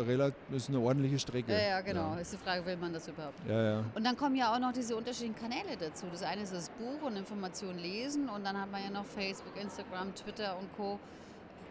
[0.51, 1.53] ist eine ordentliche Strecke.
[1.53, 2.15] Ja, ja, genau.
[2.17, 3.39] Ist die Frage, will man das überhaupt?
[3.49, 3.85] Ja, ja.
[3.95, 6.07] Und dann kommen ja auch noch diese unterschiedlichen Kanäle dazu.
[6.13, 9.57] Das eine ist das Buch und Informationen lesen und dann hat man ja noch Facebook,
[9.59, 10.99] Instagram, Twitter und Co.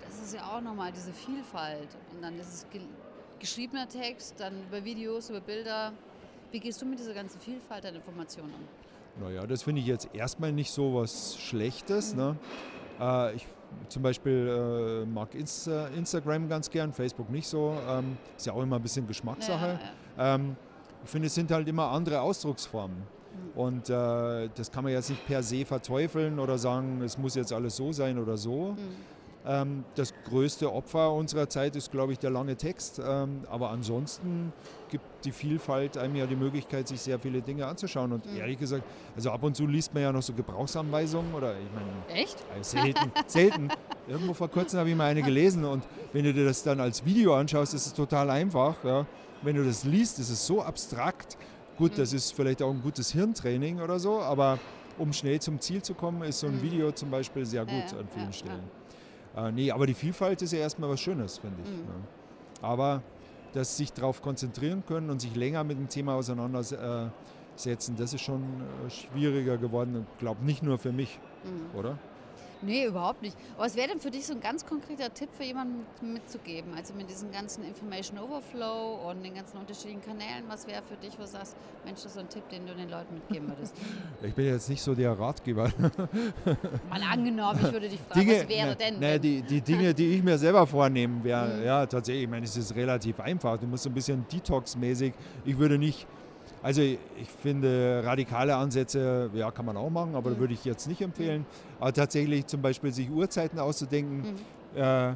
[0.10, 1.90] Das ist ja auch nochmal diese Vielfalt.
[2.14, 2.66] Und dann ist es
[3.40, 5.94] geschriebener Text, dann über Videos, über Bilder.
[6.52, 9.24] Wie gehst du mit dieser ganzen Vielfalt an Informationen um?
[9.24, 12.14] Naja, das finde ich jetzt erstmal nicht so was Schlechtes.
[12.14, 12.20] Mhm.
[12.20, 12.38] Ne?
[13.00, 13.48] Äh, ich
[13.88, 17.78] zum Beispiel äh, mag Insta Instagram ganz gern, Facebook nicht so.
[17.88, 19.80] Ähm, ist ja auch immer ein bisschen Geschmackssache.
[20.18, 20.36] Ja, ja.
[20.36, 20.56] Ähm,
[21.04, 22.98] ich finde, es sind halt immer andere Ausdrucksformen.
[22.98, 23.60] Mhm.
[23.60, 27.54] Und äh, das kann man jetzt nicht per se verteufeln oder sagen, es muss jetzt
[27.54, 28.72] alles so sein oder so.
[28.72, 29.19] Mhm.
[29.46, 33.02] Ähm, das größte Opfer unserer Zeit ist, glaube ich, der lange Text.
[33.04, 34.52] Ähm, aber ansonsten
[34.90, 38.12] gibt die Vielfalt einem ja die Möglichkeit, sich sehr viele Dinge anzuschauen.
[38.12, 38.38] Und mhm.
[38.38, 38.84] ehrlich gesagt,
[39.16, 42.22] also ab und zu liest man ja noch so Gebrauchsanweisungen oder ich meine.
[42.22, 42.38] Echt?
[42.62, 43.12] selten.
[43.28, 43.70] selten.
[44.08, 47.06] Irgendwo vor kurzem habe ich mal eine gelesen und wenn du dir das dann als
[47.06, 48.84] Video anschaust, ist es total einfach.
[48.84, 49.06] Ja.
[49.42, 51.38] Wenn du das liest, ist es so abstrakt.
[51.78, 51.98] Gut, mhm.
[51.98, 54.60] das ist vielleicht auch ein gutes Hirntraining oder so, aber
[54.98, 56.62] um schnell zum Ziel zu kommen, ist so ein mhm.
[56.62, 58.79] Video zum Beispiel sehr gut ja, an vielen ja, Stellen.
[59.36, 61.70] Äh, nee, aber die Vielfalt ist ja erstmal was Schönes, finde ich.
[61.70, 61.78] Mhm.
[61.78, 62.08] Ne?
[62.62, 63.02] Aber
[63.54, 68.44] dass sich darauf konzentrieren können und sich länger mit dem Thema auseinandersetzen, das ist schon
[68.44, 70.06] äh, schwieriger geworden.
[70.14, 71.78] Ich glaube nicht nur für mich, mhm.
[71.78, 71.98] oder?
[72.62, 73.38] Nee, überhaupt nicht.
[73.56, 76.74] Aber was wäre denn für dich so ein ganz konkreter Tipp für jemanden mitzugeben?
[76.76, 81.18] Also mit diesem ganzen Information Overflow und den ganzen unterschiedlichen Kanälen, was wäre für dich,
[81.18, 83.76] wo du sagst, Mensch, das ist so ein Tipp, den du den Leuten mitgeben würdest?
[84.22, 85.72] Ich bin jetzt nicht so der Ratgeber.
[86.90, 89.00] Mal angenommen, ich würde dich fragen, Dinge, was wäre denn?
[89.00, 91.64] Ne, die, die Dinge, die ich mir selber vornehmen, wäre, mhm.
[91.64, 93.58] ja, tatsächlich, ich meine, es ist relativ einfach.
[93.58, 95.14] Du musst so ein bisschen Detox-mäßig,
[95.46, 96.06] ich würde nicht
[96.62, 97.00] also ich
[97.42, 100.40] finde radikale Ansätze, ja, kann man auch machen, aber mhm.
[100.40, 101.46] würde ich jetzt nicht empfehlen.
[101.80, 104.36] Aber tatsächlich zum Beispiel sich Uhrzeiten auszudenken,
[104.76, 104.82] mhm.
[104.82, 105.14] äh,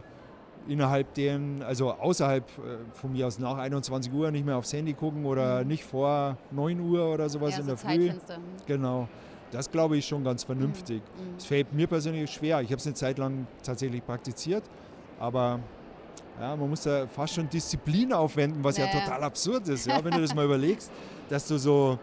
[0.67, 2.61] innerhalb deren, also außerhalb äh,
[2.93, 5.67] von mir aus nach 21 Uhr nicht mehr aufs Handy gucken oder mhm.
[5.67, 8.11] nicht vor 9 Uhr oder sowas ja, in der so Früh.
[8.11, 8.19] Mhm.
[8.65, 9.07] Genau.
[9.51, 11.01] Das glaube ich schon ganz vernünftig.
[11.01, 11.35] Mhm.
[11.37, 11.47] Es mhm.
[11.47, 12.61] fällt mir persönlich schwer.
[12.61, 14.63] Ich habe es eine Zeit lang tatsächlich praktiziert,
[15.19, 15.59] aber
[16.39, 20.03] ja, man muss da fast schon Disziplin aufwenden, was ja, ja total absurd ist, ja,
[20.03, 20.91] wenn du das mal überlegst,
[21.29, 21.97] dass du so,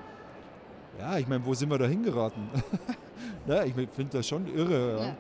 [0.99, 2.49] ja, ich meine, wo sind wir da hingeraten?
[3.47, 4.99] ja, ich finde das schon irre.
[4.99, 5.17] Ja.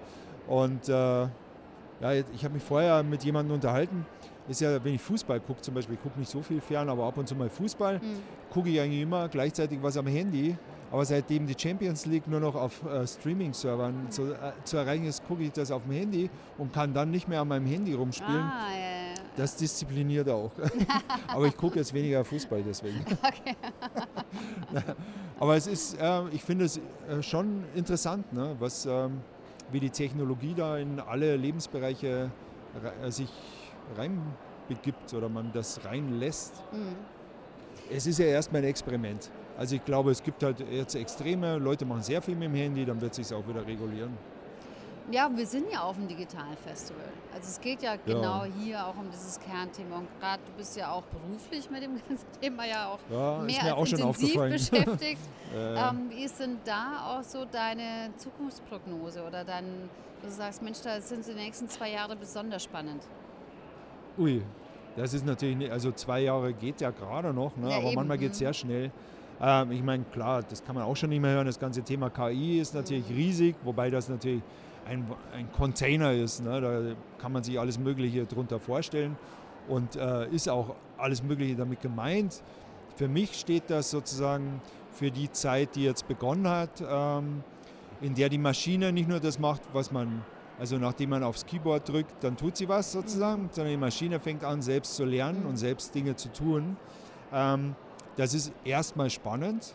[0.54, 4.06] Und äh, ja, ich habe mich vorher mit jemandem unterhalten,
[4.48, 7.04] ist ja, wenn ich Fußball gucke zum Beispiel, ich gucke nicht so viel fern, aber
[7.04, 8.52] ab und zu mal Fußball, mhm.
[8.52, 10.56] gucke ich eigentlich immer gleichzeitig was am Handy
[10.90, 15.24] Aber seitdem die Champions League nur noch auf äh, Streaming-Servern zu, äh, zu erreichen ist,
[15.26, 18.42] gucke ich das auf dem Handy und kann dann nicht mehr an meinem Handy rumspielen.
[18.42, 18.99] Ah, ja, ja.
[19.40, 20.50] Das diszipliniert auch.
[21.26, 23.02] Aber ich gucke jetzt weniger Fußball deswegen.
[23.22, 23.56] Okay.
[25.40, 29.22] Aber es ist, äh, ich finde es äh, schon interessant, ne, was, ähm,
[29.72, 32.30] wie die Technologie da in alle Lebensbereiche
[33.02, 33.30] äh, sich
[33.96, 36.62] reinbegibt oder man das reinlässt.
[36.72, 36.96] Mhm.
[37.90, 39.30] Es ist ja erstmal ein Experiment.
[39.56, 42.84] Also ich glaube, es gibt halt jetzt Extreme, Leute machen sehr viel mit dem Handy,
[42.84, 44.12] dann wird sich auch wieder regulieren.
[45.10, 47.04] Ja, wir sind ja auf dem Digitalfestival.
[47.34, 48.50] Also es geht ja genau ja.
[48.58, 49.98] hier auch um dieses Kernthema.
[49.98, 53.76] Und gerade du bist ja auch beruflich mit dem ganzen Thema ja auch ja, mehr
[53.76, 55.20] als intensiv beschäftigt.
[55.54, 59.64] ja, ähm, wie ist denn da auch so deine Zukunftsprognose oder dein,
[60.22, 63.02] du sagst, Mensch, da sind die nächsten zwei Jahre besonders spannend?
[64.18, 64.42] Ui,
[64.96, 67.66] das ist natürlich, nicht, also zwei Jahre geht ja gerade noch, ne?
[67.66, 67.94] aber eben.
[67.94, 68.90] manchmal geht es sehr schnell.
[69.40, 71.46] Ähm, ich meine, klar, das kann man auch schon nicht mehr hören.
[71.46, 73.16] Das ganze Thema KI ist natürlich mhm.
[73.16, 74.42] riesig, wobei das natürlich
[74.86, 76.42] ein, ein Container ist.
[76.42, 76.60] Ne?
[76.60, 79.16] Da kann man sich alles Mögliche darunter vorstellen
[79.68, 82.42] und äh, ist auch alles Mögliche damit gemeint.
[82.96, 84.60] Für mich steht das sozusagen
[84.92, 87.42] für die Zeit, die jetzt begonnen hat, ähm,
[88.00, 90.22] in der die Maschine nicht nur das macht, was man,
[90.58, 93.48] also nachdem man aufs Keyboard drückt, dann tut sie was sozusagen, mhm.
[93.52, 96.76] sondern die Maschine fängt an, selbst zu lernen und selbst Dinge zu tun.
[97.32, 97.74] Ähm,
[98.16, 99.74] das ist erstmal spannend.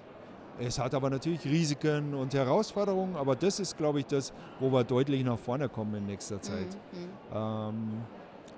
[0.60, 4.84] Es hat aber natürlich Risiken und Herausforderungen, aber das ist, glaube ich, das, wo wir
[4.84, 6.78] deutlich nach vorne kommen in nächster Zeit.
[6.92, 7.00] Mhm.
[7.00, 7.08] mhm.
[7.34, 7.76] Ähm,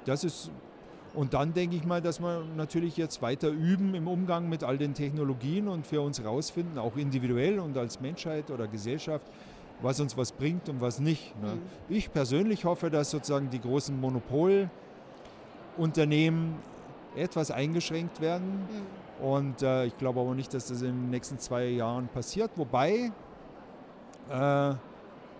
[0.05, 0.51] das ist,
[1.13, 4.77] und dann denke ich mal, dass wir natürlich jetzt weiter üben im Umgang mit all
[4.77, 9.25] den Technologien und für uns herausfinden, auch individuell und als Menschheit oder Gesellschaft,
[9.81, 11.35] was uns was bringt und was nicht.
[11.41, 11.55] Ne?
[11.55, 11.61] Mhm.
[11.89, 16.55] Ich persönlich hoffe, dass sozusagen die großen Monopolunternehmen
[17.17, 18.67] etwas eingeschränkt werden.
[18.69, 22.51] Mhm und äh, ich glaube aber nicht, dass das in den nächsten zwei Jahren passiert.
[22.55, 23.11] Wobei,
[24.29, 24.75] äh,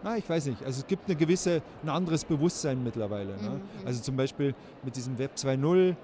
[0.04, 3.36] na, ich weiß nicht, also es gibt eine gewisse, ein anderes Bewusstsein mittlerweile.
[3.38, 3.50] Ne?
[3.50, 3.62] Mhm.
[3.88, 5.96] Also zum Beispiel mit diesem Web 2.0,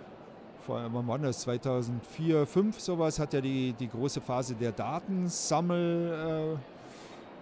[0.65, 6.55] vor, wann war das, 2004, 2005 sowas, hat ja die, die große Phase der Datensammel...
[6.55, 6.73] Äh,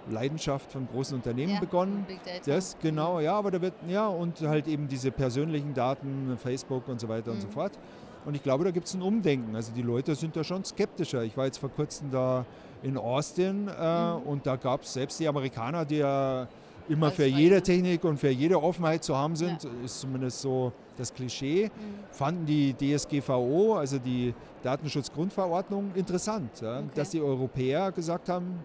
[0.09, 2.05] Leidenschaft von großen Unternehmen ja, begonnen.
[2.07, 2.39] Big Data.
[2.43, 6.99] Das genau, ja, aber da wird ja und halt eben diese persönlichen Daten, Facebook und
[6.99, 7.35] so weiter mhm.
[7.35, 7.51] und so mhm.
[7.51, 7.77] fort.
[8.25, 9.55] Und ich glaube, da gibt es ein Umdenken.
[9.55, 11.23] Also die Leute sind da schon skeptischer.
[11.23, 12.45] Ich war jetzt vor kurzem da
[12.83, 14.21] in Austin äh, mhm.
[14.23, 16.47] und da gab es selbst die Amerikaner, die ja
[16.89, 19.69] immer Alles für jede Technik und für jede Offenheit zu haben sind, ja.
[19.85, 21.71] ist zumindest so das Klischee, mhm.
[22.11, 26.61] fanden die DSGVO, also die Datenschutzgrundverordnung, interessant.
[26.61, 26.79] Ja?
[26.79, 26.87] Okay.
[26.95, 28.59] Dass die Europäer gesagt haben,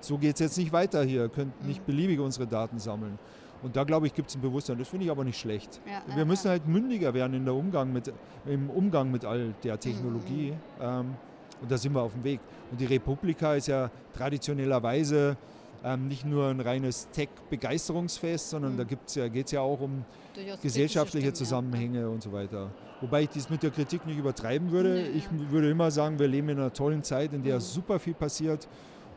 [0.00, 1.86] so geht es jetzt nicht weiter hier, könnt nicht mhm.
[1.86, 3.18] beliebig unsere Daten sammeln.
[3.62, 4.78] Und da glaube ich, gibt es ein Bewusstsein.
[4.78, 5.80] Das finde ich aber nicht schlecht.
[5.86, 8.12] Ja, wir müssen halt mündiger werden in der Umgang mit,
[8.46, 10.52] im Umgang mit all der Technologie.
[10.52, 10.82] Mhm.
[10.82, 11.14] Ähm,
[11.60, 12.40] und da sind wir auf dem Weg.
[12.70, 15.36] Und die Republika ist ja traditionellerweise
[15.84, 18.76] ähm, nicht nur ein reines Tech-Begeisterungsfest, sondern mhm.
[18.78, 18.84] da
[19.14, 20.04] ja, geht es ja auch um
[20.34, 22.08] Durchaus gesellschaftliche Zusammenhänge ja.
[22.08, 22.70] und so weiter.
[23.00, 24.94] Wobei ich dies mit der Kritik nicht übertreiben würde.
[24.94, 25.50] Nee, ich ja.
[25.50, 27.60] würde immer sagen, wir leben in einer tollen Zeit, in der mhm.
[27.60, 28.68] super viel passiert.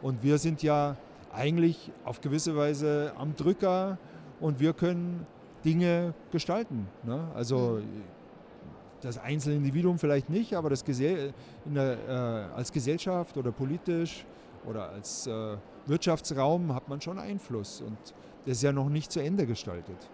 [0.02, 0.96] Und wir sind ja
[1.32, 3.98] eigentlich auf gewisse Weise am Drücker
[4.42, 5.26] und wir können
[5.64, 6.88] Dinge gestalten.
[7.04, 7.28] Ne?
[7.34, 8.04] Also mhm.
[9.02, 11.34] das einzelne Individuum vielleicht nicht, aber das Gesell
[11.66, 14.26] der, äh, als Gesellschaft oder politisch
[14.66, 17.98] oder als äh, Wirtschaftsraum hat man schon Einfluss und
[18.46, 20.10] das ist ja noch nicht zu Ende gestaltet.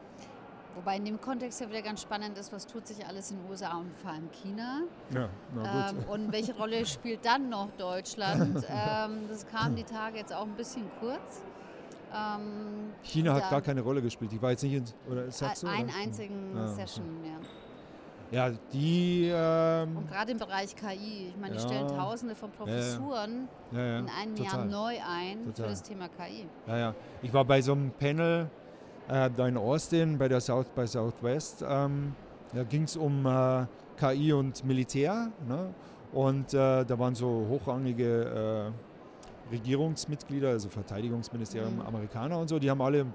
[0.76, 3.50] Wobei in dem Kontext ja wieder ganz spannend ist, was tut sich alles in den
[3.50, 4.82] USA und vor allem China.
[5.12, 6.00] Ja, na gut.
[6.04, 8.64] Ähm, und welche Rolle spielt dann noch Deutschland?
[8.70, 11.42] ähm, das kam die Tage jetzt auch ein bisschen kurz.
[12.18, 14.34] Ähm, China hat gar keine Rolle gespielt.
[14.34, 15.68] Ich war jetzt nicht in, oder du?
[15.68, 17.30] Einen einzigen ah, Session, okay.
[17.30, 17.48] ja.
[18.30, 19.32] Ja, die.
[19.34, 24.00] Ähm, und gerade im Bereich KI, ich meine, die stellen Tausende von Professuren ja, ja.
[24.00, 24.60] in einem Total.
[24.60, 25.54] Jahr neu ein Total.
[25.54, 26.46] für das Thema KI.
[26.68, 26.96] Ja, ja.
[27.22, 28.50] Ich war bei so einem Panel
[29.08, 31.64] äh, da in Austin bei der South by Southwest.
[31.68, 32.14] Ähm,
[32.54, 33.66] da ging es um äh,
[33.98, 35.32] KI und Militär.
[35.48, 35.74] Ne?
[36.12, 38.87] Und äh, da waren so hochrangige äh,
[39.52, 41.82] Regierungsmitglieder, also Verteidigungsministerium mhm.
[41.82, 43.06] Amerikaner und so, die haben alle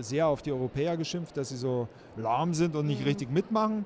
[0.00, 3.06] sehr auf die Europäer geschimpft, dass sie so lahm sind und nicht mhm.
[3.06, 3.84] richtig mitmachen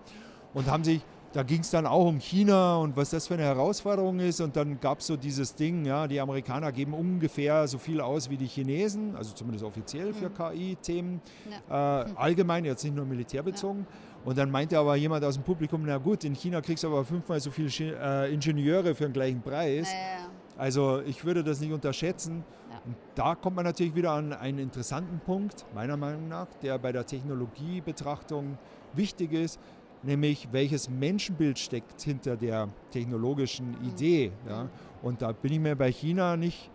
[0.52, 1.02] und haben sich,
[1.32, 4.55] da ging es dann auch um China und was das für eine Herausforderung ist und
[4.57, 8.36] dann gab es so dieses Ding, ja, die Amerikaner geben ungefähr so viel aus wie
[8.36, 10.34] die Chinesen, also zumindest offiziell für mhm.
[10.34, 11.20] KI-Themen,
[11.68, 12.02] ja.
[12.02, 13.86] äh, allgemein, jetzt nicht nur militärbezogen.
[13.88, 14.14] Ja.
[14.24, 17.05] Und dann meinte aber jemand aus dem Publikum, na gut, in China kriegst du aber
[17.05, 17.68] fünfmal so viele
[18.00, 19.92] äh, Ingenieure für den gleichen Preis.
[19.92, 22.44] Ja, also ich würde das nicht unterschätzen.
[22.70, 22.80] Ja.
[23.14, 27.07] Da kommt man natürlich wieder an einen interessanten Punkt, meiner Meinung nach, der bei der
[27.07, 28.59] Technologiebetrachtung
[28.92, 29.59] wichtig ist,
[30.02, 33.88] nämlich welches Menschenbild steckt hinter der technologischen mhm.
[33.88, 34.32] Idee.
[34.48, 34.68] Ja?
[35.02, 36.70] Und da bin ich mir bei China nicht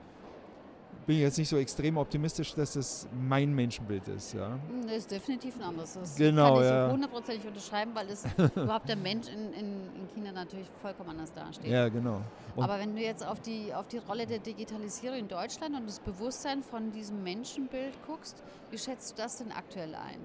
[1.09, 4.35] bin ich jetzt nicht so extrem optimistisch, dass das mein Menschenbild ist.
[4.35, 4.51] Ja.
[4.51, 5.93] Hm, das ist definitiv ein anderes.
[5.95, 6.91] Das genau, kann ich ja.
[6.91, 11.71] hundertprozentig unterschreiben, weil es überhaupt der Mensch in, in, in, China natürlich vollkommen anders dasteht.
[11.71, 12.21] Ja, genau.
[12.55, 15.87] Und Aber wenn du jetzt auf die, auf die Rolle der Digitalisierung in Deutschland und
[15.87, 20.19] das Bewusstsein von diesem Menschenbild guckst, wie schätzt du das denn aktuell ein?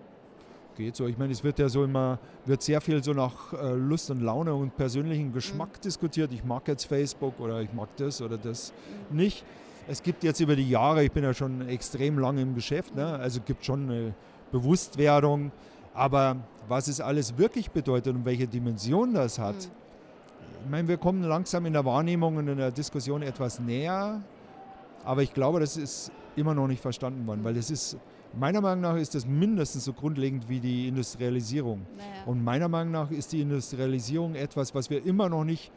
[0.77, 1.07] geht so.
[1.07, 4.21] Ich meine, es wird ja so immer, wird sehr viel so nach äh, Lust und
[4.21, 5.83] Laune und persönlichem Geschmack mhm.
[5.83, 6.33] diskutiert.
[6.33, 8.75] Ich mag jetzt Facebook oder ich mag das oder das
[9.09, 9.17] mhm.
[9.17, 9.45] nicht
[9.87, 13.07] es gibt jetzt über die Jahre, ich bin ja schon extrem lange im Geschäft, ne?
[13.07, 14.15] also gibt schon eine
[14.53, 15.53] Bewusstwerdung,
[15.93, 16.37] aber
[16.69, 20.65] was es alles wirklich bedeutet und welche Dimension das hat, mhm.
[20.65, 24.23] ich meine, wir kommen langsam in der Wahrnehmung und in der Diskussion etwas näher,
[25.05, 27.99] aber ich glaube, das ist immer noch nicht verstanden worden, weil das ist,
[28.37, 31.83] meiner Meinung nach ist das mindestens so grundlegend wie die Industrialisierung.
[31.97, 32.09] Naja.
[32.27, 35.71] Und meiner Meinung nach ist die Industrialisierung etwas, was wir immer noch nicht,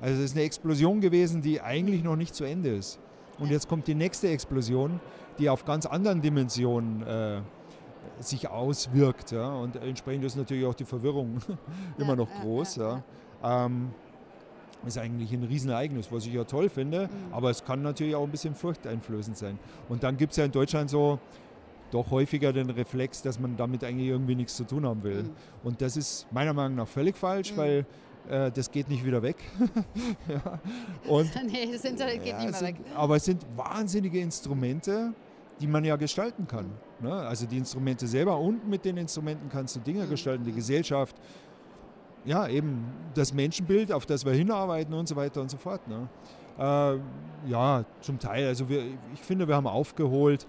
[0.00, 3.00] also es ist eine Explosion gewesen, die eigentlich noch nicht zu Ende ist.
[3.38, 5.00] Und jetzt kommt die nächste Explosion,
[5.38, 7.40] die auf ganz anderen Dimensionen äh,
[8.20, 9.32] sich auswirkt.
[9.32, 9.52] Ja?
[9.54, 11.38] Und entsprechend ist natürlich auch die Verwirrung
[11.98, 12.76] immer noch groß.
[12.76, 13.02] Ja.
[13.42, 13.90] Ähm,
[14.86, 17.32] ist eigentlich ein Riesenereignis, was ich ja toll finde, mhm.
[17.32, 19.58] aber es kann natürlich auch ein bisschen furchteinflößend sein.
[19.88, 21.18] Und dann gibt es ja in Deutschland so
[21.90, 25.22] doch häufiger den Reflex, dass man damit eigentlich irgendwie nichts zu tun haben will.
[25.22, 25.30] Mhm.
[25.62, 27.56] Und das ist meiner Meinung nach völlig falsch, mhm.
[27.56, 27.86] weil
[28.28, 29.36] das geht nicht wieder weg.
[30.28, 30.60] ja.
[31.06, 32.86] Und, nee, das Internet geht ja, nicht mehr sind, weg.
[32.94, 35.12] Aber es sind wahnsinnige Instrumente,
[35.60, 36.70] die man ja gestalten kann.
[37.00, 37.12] Ne?
[37.12, 40.10] Also die Instrumente selber und mit den Instrumenten kannst du Dinge mhm.
[40.10, 41.16] gestalten, die Gesellschaft,
[42.24, 45.86] ja, eben das Menschenbild, auf das wir hinarbeiten und so weiter und so fort.
[45.86, 46.08] Ne?
[46.58, 48.46] Äh, ja, zum Teil.
[48.48, 50.46] Also wir, ich finde, wir haben aufgeholt.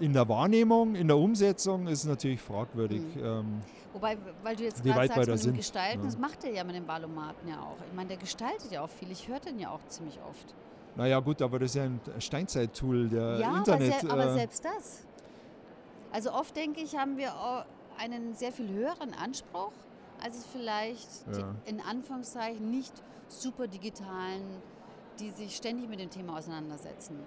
[0.00, 3.02] In der Wahrnehmung, in der Umsetzung ist es natürlich fragwürdig.
[3.14, 3.24] Mhm.
[3.24, 3.60] Ähm,
[3.92, 6.04] Wobei, weil du jetzt gerade sagst, mit dem Gestalten, ja.
[6.04, 7.78] das macht er ja mit dem Valomaten ja auch.
[7.88, 9.10] Ich meine, der gestaltet ja auch viel.
[9.10, 10.54] Ich höre den ja auch ziemlich oft.
[10.96, 14.04] Naja gut, aber das ist ja ein Steinzeit-Tool der ja, Internet.
[14.04, 15.06] Aber, aber selbst das.
[16.12, 17.32] Also oft denke ich, haben wir
[17.98, 19.72] einen sehr viel höheren Anspruch,
[20.22, 21.54] als es vielleicht ja.
[21.66, 22.92] die, in Anführungszeichen nicht
[23.28, 24.42] super digitalen,
[25.20, 27.18] die sich ständig mit dem Thema auseinandersetzen.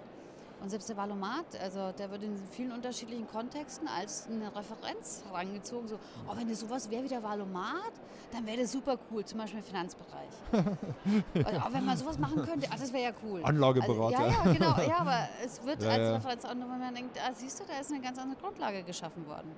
[0.62, 5.88] Und selbst der Valomat, also der wird in vielen unterschiedlichen Kontexten als eine Referenz herangezogen.
[5.88, 5.98] So,
[6.28, 7.92] oh, wenn das sowas wäre wie der Valomat,
[8.32, 10.28] dann wäre das super cool, zum Beispiel im Finanzbereich.
[10.52, 13.40] also, wenn man sowas machen könnte, ach, das wäre ja cool.
[13.42, 14.18] Anlageberater.
[14.18, 14.88] Also, ja, ja, genau.
[14.88, 16.14] Ja, aber es wird ja, als ja.
[16.14, 19.26] Referenz angenommen, wenn man denkt, ah, siehst du, da ist eine ganz andere Grundlage geschaffen
[19.26, 19.50] worden.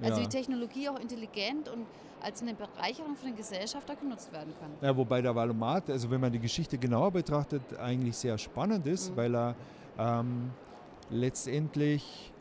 [0.00, 0.26] Also ja.
[0.26, 1.86] die Technologie auch intelligent und
[2.20, 4.70] als eine Bereicherung für den Gesellschafter genutzt werden kann.
[4.80, 9.10] Ja, wobei der Valomat, also wenn man die Geschichte genauer betrachtet, eigentlich sehr spannend ist,
[9.10, 9.16] mhm.
[9.16, 9.54] weil er
[9.98, 10.50] ähm,
[11.10, 12.32] letztendlich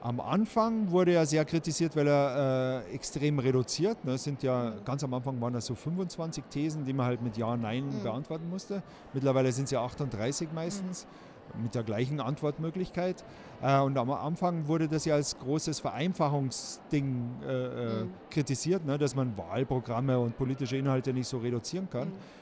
[0.00, 4.04] am Anfang wurde er sehr kritisiert, weil er äh, extrem reduziert.
[4.04, 4.18] Ne?
[4.18, 4.84] sind ja, mhm.
[4.84, 8.02] ganz am Anfang waren das so 25 Thesen, die man halt mit Ja, Nein mhm.
[8.02, 8.82] beantworten musste.
[9.12, 11.06] Mittlerweile sind es ja 38 meistens.
[11.06, 13.24] Mhm mit der gleichen Antwortmöglichkeit.
[13.60, 18.10] Äh, und am Anfang wurde das ja als großes Vereinfachungsding äh, äh, mhm.
[18.30, 22.08] kritisiert, ne, dass man Wahlprogramme und politische Inhalte nicht so reduzieren kann.
[22.08, 22.41] Mhm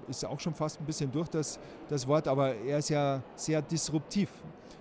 [0.09, 3.61] ist auch schon fast ein bisschen durch das, das Wort, aber er ist ja sehr
[3.61, 4.29] disruptiv.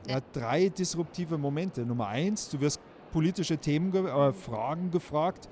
[0.06, 0.08] Ja.
[0.08, 1.84] Er hat drei disruptive Momente.
[1.84, 2.80] Nummer eins, du wirst
[3.12, 5.48] politische Themen, äh, Fragen gefragt,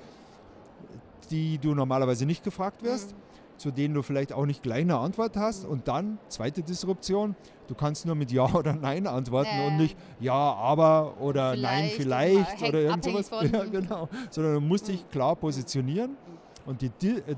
[1.30, 3.12] die du normalerweise nicht gefragt wirst.
[3.12, 3.23] Mhm
[3.56, 5.64] zu denen du vielleicht auch nicht gleich eine Antwort hast.
[5.64, 7.36] Und dann, zweite Disruption,
[7.68, 9.66] du kannst nur mit Ja oder Nein antworten äh.
[9.66, 13.30] und nicht Ja, aber oder vielleicht, Nein, vielleicht oder irgend sowas.
[13.52, 14.08] Ja, genau.
[14.30, 16.16] Sondern du musst dich klar positionieren.
[16.66, 16.90] Und die,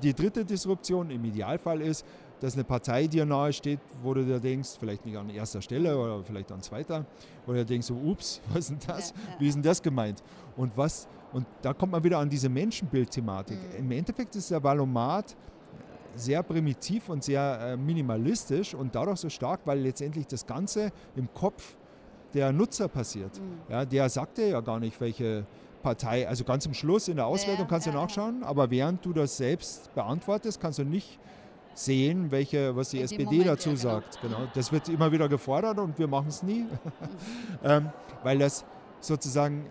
[0.03, 2.07] die dritte Disruption im Idealfall ist,
[2.41, 5.99] dass eine Partei dir nahe steht, wo du dir denkst, vielleicht nicht an erster Stelle
[5.99, 7.07] oder vielleicht an zweiter,
[7.45, 9.11] wo du dir denkst, so, ups, was ist denn das?
[9.11, 9.41] Ja, ja.
[9.41, 10.23] Wie ist denn das gemeint?
[10.57, 13.59] Und was, und da kommt man wieder an diese Menschenbildthematik.
[13.59, 13.79] Mhm.
[13.79, 15.37] Im Endeffekt ist der Valomat
[16.17, 21.33] sehr primitiv und sehr äh, minimalistisch und dadurch so stark, weil letztendlich das Ganze im
[21.33, 21.77] Kopf
[22.35, 23.39] der Nutzer passiert.
[23.39, 23.73] Mhm.
[23.73, 25.47] Ja, der sagt dir ja gar nicht, welche
[25.83, 28.49] Partei, also ganz am Schluss in der Auswertung ja, kannst du ja, nachschauen, ja.
[28.49, 31.19] aber während du das selbst beantwortest, kannst du nicht
[31.75, 33.81] sehen, welche, was die in SPD Moment, dazu genau.
[33.81, 34.21] sagt.
[34.21, 34.39] Genau.
[34.55, 36.69] Das wird immer wieder gefordert und wir machen es nie, mhm.
[37.65, 37.91] ähm,
[38.23, 38.65] weil das
[39.01, 39.67] sozusagen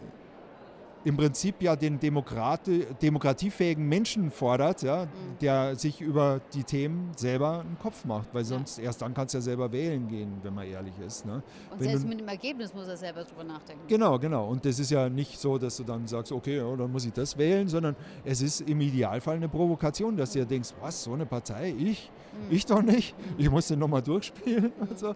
[1.06, 5.10] im Prinzip ja den Demokrati demokratiefähigen Menschen fordert, ja, mhm.
[5.40, 8.86] der sich über die Themen selber einen Kopf macht, weil sonst ja.
[8.86, 11.26] erst dann kannst du ja selber wählen gehen, wenn man ehrlich ist.
[11.26, 11.44] Ne?
[11.70, 13.84] Und wenn selbst mit dem Ergebnis muss er selber drüber nachdenken.
[13.88, 14.48] Genau, genau.
[14.50, 17.14] Und das ist ja nicht so, dass du dann sagst, okay, ja, dann muss ich
[17.14, 21.14] das wählen, sondern es ist im Idealfall eine Provokation, dass du dir denkst, was, so
[21.14, 22.12] eine Partei, ich?
[22.34, 22.56] Mhm.
[22.56, 25.14] Ich doch nicht, ich muss den nochmal durchspielen und so.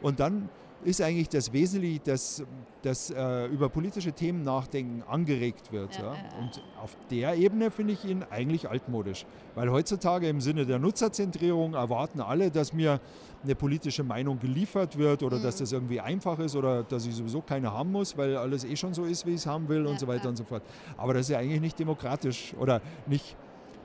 [0.00, 0.48] Und dann
[0.84, 2.42] ist eigentlich das Wesentliche, dass,
[2.82, 5.96] dass äh, über politische Themen nachdenken angeregt wird.
[5.96, 6.38] Ja, ja.
[6.40, 9.26] Und auf der Ebene finde ich ihn eigentlich altmodisch.
[9.54, 13.00] Weil heutzutage im Sinne der Nutzerzentrierung erwarten alle, dass mir
[13.44, 15.42] eine politische Meinung geliefert wird oder mhm.
[15.42, 18.76] dass das irgendwie einfach ist oder dass ich sowieso keine haben muss, weil alles eh
[18.76, 20.62] schon so ist, wie ich es haben will und so weiter und so fort.
[20.96, 23.36] Aber das ist ja eigentlich nicht demokratisch oder nicht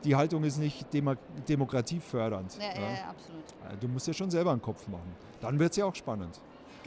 [0.03, 1.15] die Haltung ist nicht Demo
[1.47, 2.57] demokratiefördernd.
[2.57, 3.83] Ja, ja, ja, absolut.
[3.83, 5.15] Du musst ja schon selber einen Kopf machen.
[5.41, 6.39] Dann wird es ja auch spannend.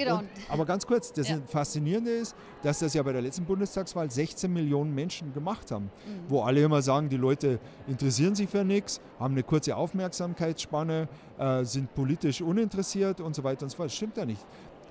[0.05, 0.18] Genau.
[0.18, 1.38] Und, aber ganz kurz, das ja.
[1.46, 6.28] Faszinierende ist, dass das ja bei der letzten Bundestagswahl 16 Millionen Menschen gemacht haben, mhm.
[6.28, 11.64] wo alle immer sagen, die Leute interessieren sich für nichts, haben eine kurze Aufmerksamkeitsspanne, äh,
[11.64, 13.88] sind politisch uninteressiert und so weiter und so fort.
[13.88, 14.44] Das stimmt ja nicht.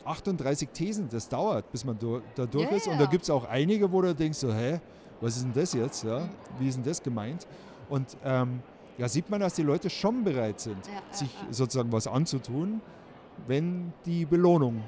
[0.05, 1.97] 38 Thesen, das dauert, bis man
[2.35, 2.75] da durch yeah.
[2.75, 2.87] ist.
[2.87, 4.79] Und da gibt es auch einige, wo du denkst, so, hä,
[5.21, 6.03] was ist denn das jetzt?
[6.03, 6.19] Ja?
[6.19, 6.29] Mhm.
[6.59, 7.47] Wie ist denn das gemeint?
[7.89, 8.61] Und ähm,
[8.97, 12.81] ja, sieht man, dass die Leute schon bereit sind, ja, sich ja, sozusagen was anzutun,
[13.47, 14.83] wenn die Belohnung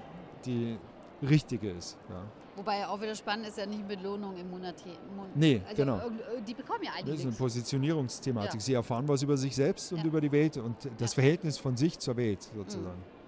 [0.46, 0.78] die
[1.22, 1.98] richtige ist.
[2.10, 2.24] Ja.
[2.56, 4.76] Wobei auch wieder spannend ist ja nicht Belohnung im Monat.
[5.16, 6.02] Monat nee, also genau.
[6.46, 7.16] Die bekommen ja eigentlich.
[7.16, 8.56] Das ist eine Positionierungsthematik.
[8.56, 8.60] Ja.
[8.60, 10.06] Sie erfahren was über sich selbst und ja.
[10.06, 12.98] über die Welt und das Verhältnis von sich zur Welt sozusagen.
[12.98, 13.22] Mhm.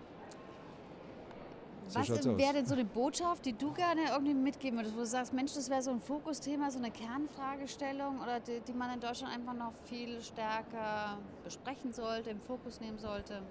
[1.87, 5.05] So was wäre denn so eine Botschaft, die du gerne irgendwie mitgeben würdest, wo du
[5.05, 8.99] sagst, Mensch, das wäre so ein Fokusthema, so eine Kernfragestellung oder die, die man in
[8.99, 13.43] Deutschland einfach noch viel stärker besprechen sollte, im Fokus nehmen sollte?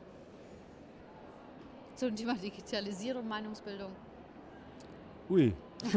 [1.94, 3.92] Zum Thema Digitalisierung, Meinungsbildung.
[5.30, 5.54] Ui.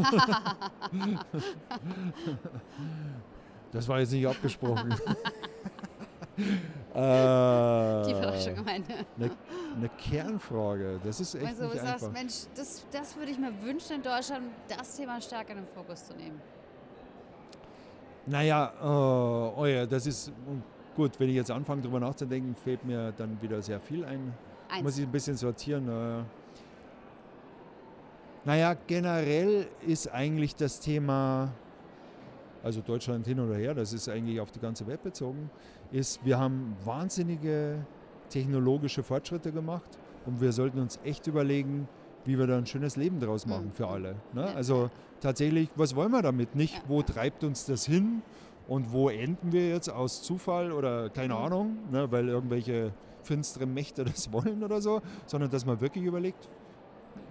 [3.72, 4.92] das war jetzt nicht abgesprochen.
[6.38, 6.46] äh,
[6.94, 8.88] Die Überraschung gemeint.
[8.90, 9.32] Eine,
[9.76, 12.00] eine Kernfrage, das ist echt also, nicht einfach.
[12.00, 15.68] Sagst, Mensch, das, das würde ich mir wünschen in Deutschland, das Thema stärker in den
[15.68, 16.42] Fokus zu nehmen.
[18.26, 20.32] Naja, äh, oh ja, das ist
[20.96, 24.34] gut, wenn ich jetzt anfange darüber nachzudenken, fehlt mir dann wieder sehr viel ein.
[24.70, 24.84] Eins.
[24.84, 25.88] Muss ich ein bisschen sortieren.
[25.88, 26.24] Äh.
[28.46, 31.52] Naja, generell ist eigentlich das Thema,
[32.64, 35.50] also Deutschland hin oder her, das ist eigentlich auf die ganze Welt bezogen,
[35.92, 37.86] ist, wir haben wahnsinnige
[38.30, 41.88] technologische Fortschritte gemacht und wir sollten uns echt überlegen,
[42.26, 44.16] wie wir da ein schönes Leben draus machen für alle.
[44.34, 44.46] Ne?
[44.56, 44.90] Also
[45.22, 46.56] tatsächlich, was wollen wir damit?
[46.56, 48.22] Nicht, wo treibt uns das hin
[48.68, 52.12] und wo enden wir jetzt aus Zufall oder keine Ahnung, ne?
[52.12, 52.94] weil irgendwelche
[53.26, 56.50] finstere Mächte das wollen oder so, sondern dass man wirklich überlegt,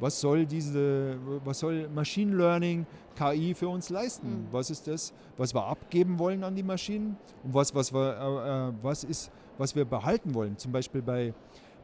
[0.01, 2.87] was soll diese, was soll Machine Learning,
[3.17, 4.29] KI für uns leisten?
[4.29, 4.47] Mhm.
[4.51, 8.69] Was ist das, was wir abgeben wollen an die Maschinen und was, was, wir, äh,
[8.69, 10.59] äh, was ist, was wir behalten wollen?
[10.59, 11.33] Zum Beispiel bei,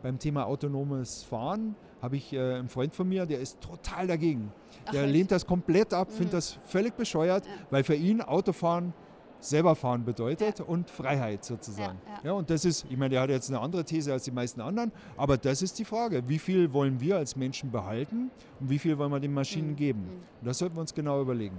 [0.03, 4.53] beim Thema autonomes Fahren habe ich äh, einen Freund von mir, der ist total dagegen.
[4.93, 6.15] Der Ach, lehnt das komplett ab, mhm.
[6.15, 7.53] findet das völlig bescheuert, ja.
[7.71, 8.93] weil für ihn Autofahren
[9.41, 10.65] selber fahren bedeutet ja.
[10.65, 11.99] und Freiheit sozusagen.
[12.07, 12.21] Ja, ja.
[12.25, 14.61] ja, und das ist, ich meine, der hat jetzt eine andere These als die meisten
[14.61, 16.29] anderen, aber das ist die Frage.
[16.29, 18.31] Wie viel wollen wir als Menschen behalten
[18.61, 19.77] und wie viel wollen wir den Maschinen mhm.
[19.77, 20.01] geben?
[20.03, 20.23] Mhm.
[20.41, 21.59] Und das sollten wir uns genau überlegen.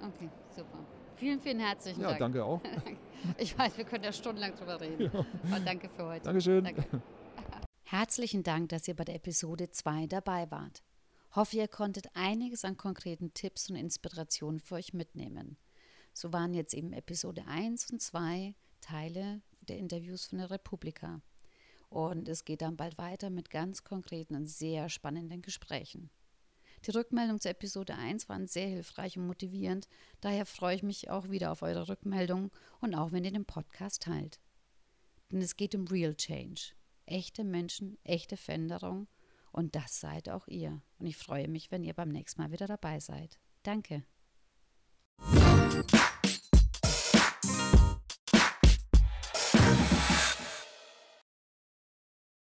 [0.00, 0.78] Okay, super.
[1.16, 2.20] Vielen, vielen herzlichen ja, Dank.
[2.20, 2.60] Ja, danke auch.
[3.38, 5.10] ich weiß, wir können ja stundenlang drüber reden.
[5.50, 6.24] Aber danke für heute.
[6.24, 6.64] Dankeschön.
[6.64, 6.84] Danke.
[7.88, 10.82] Herzlichen Dank, dass ihr bei der Episode 2 dabei wart.
[11.36, 15.56] Hoffe, ihr konntet einiges an konkreten Tipps und Inspirationen für euch mitnehmen.
[16.16, 21.20] So waren jetzt eben Episode 1 und 2 Teile der Interviews von der Republika.
[21.90, 26.08] Und es geht dann bald weiter mit ganz konkreten und sehr spannenden Gesprächen.
[26.86, 29.88] Die Rückmeldungen zur Episode 1 waren sehr hilfreich und motivierend,
[30.22, 32.50] daher freue ich mich auch wieder auf eure Rückmeldungen
[32.80, 34.40] und auch wenn ihr den Podcast teilt.
[35.30, 36.72] Denn es geht um Real Change.
[37.04, 39.06] Echte Menschen, echte Veränderung
[39.52, 40.80] und das seid auch ihr.
[40.98, 43.38] Und ich freue mich, wenn ihr beim nächsten Mal wieder dabei seid.
[43.62, 44.02] Danke.
[45.66, 46.15] Bye.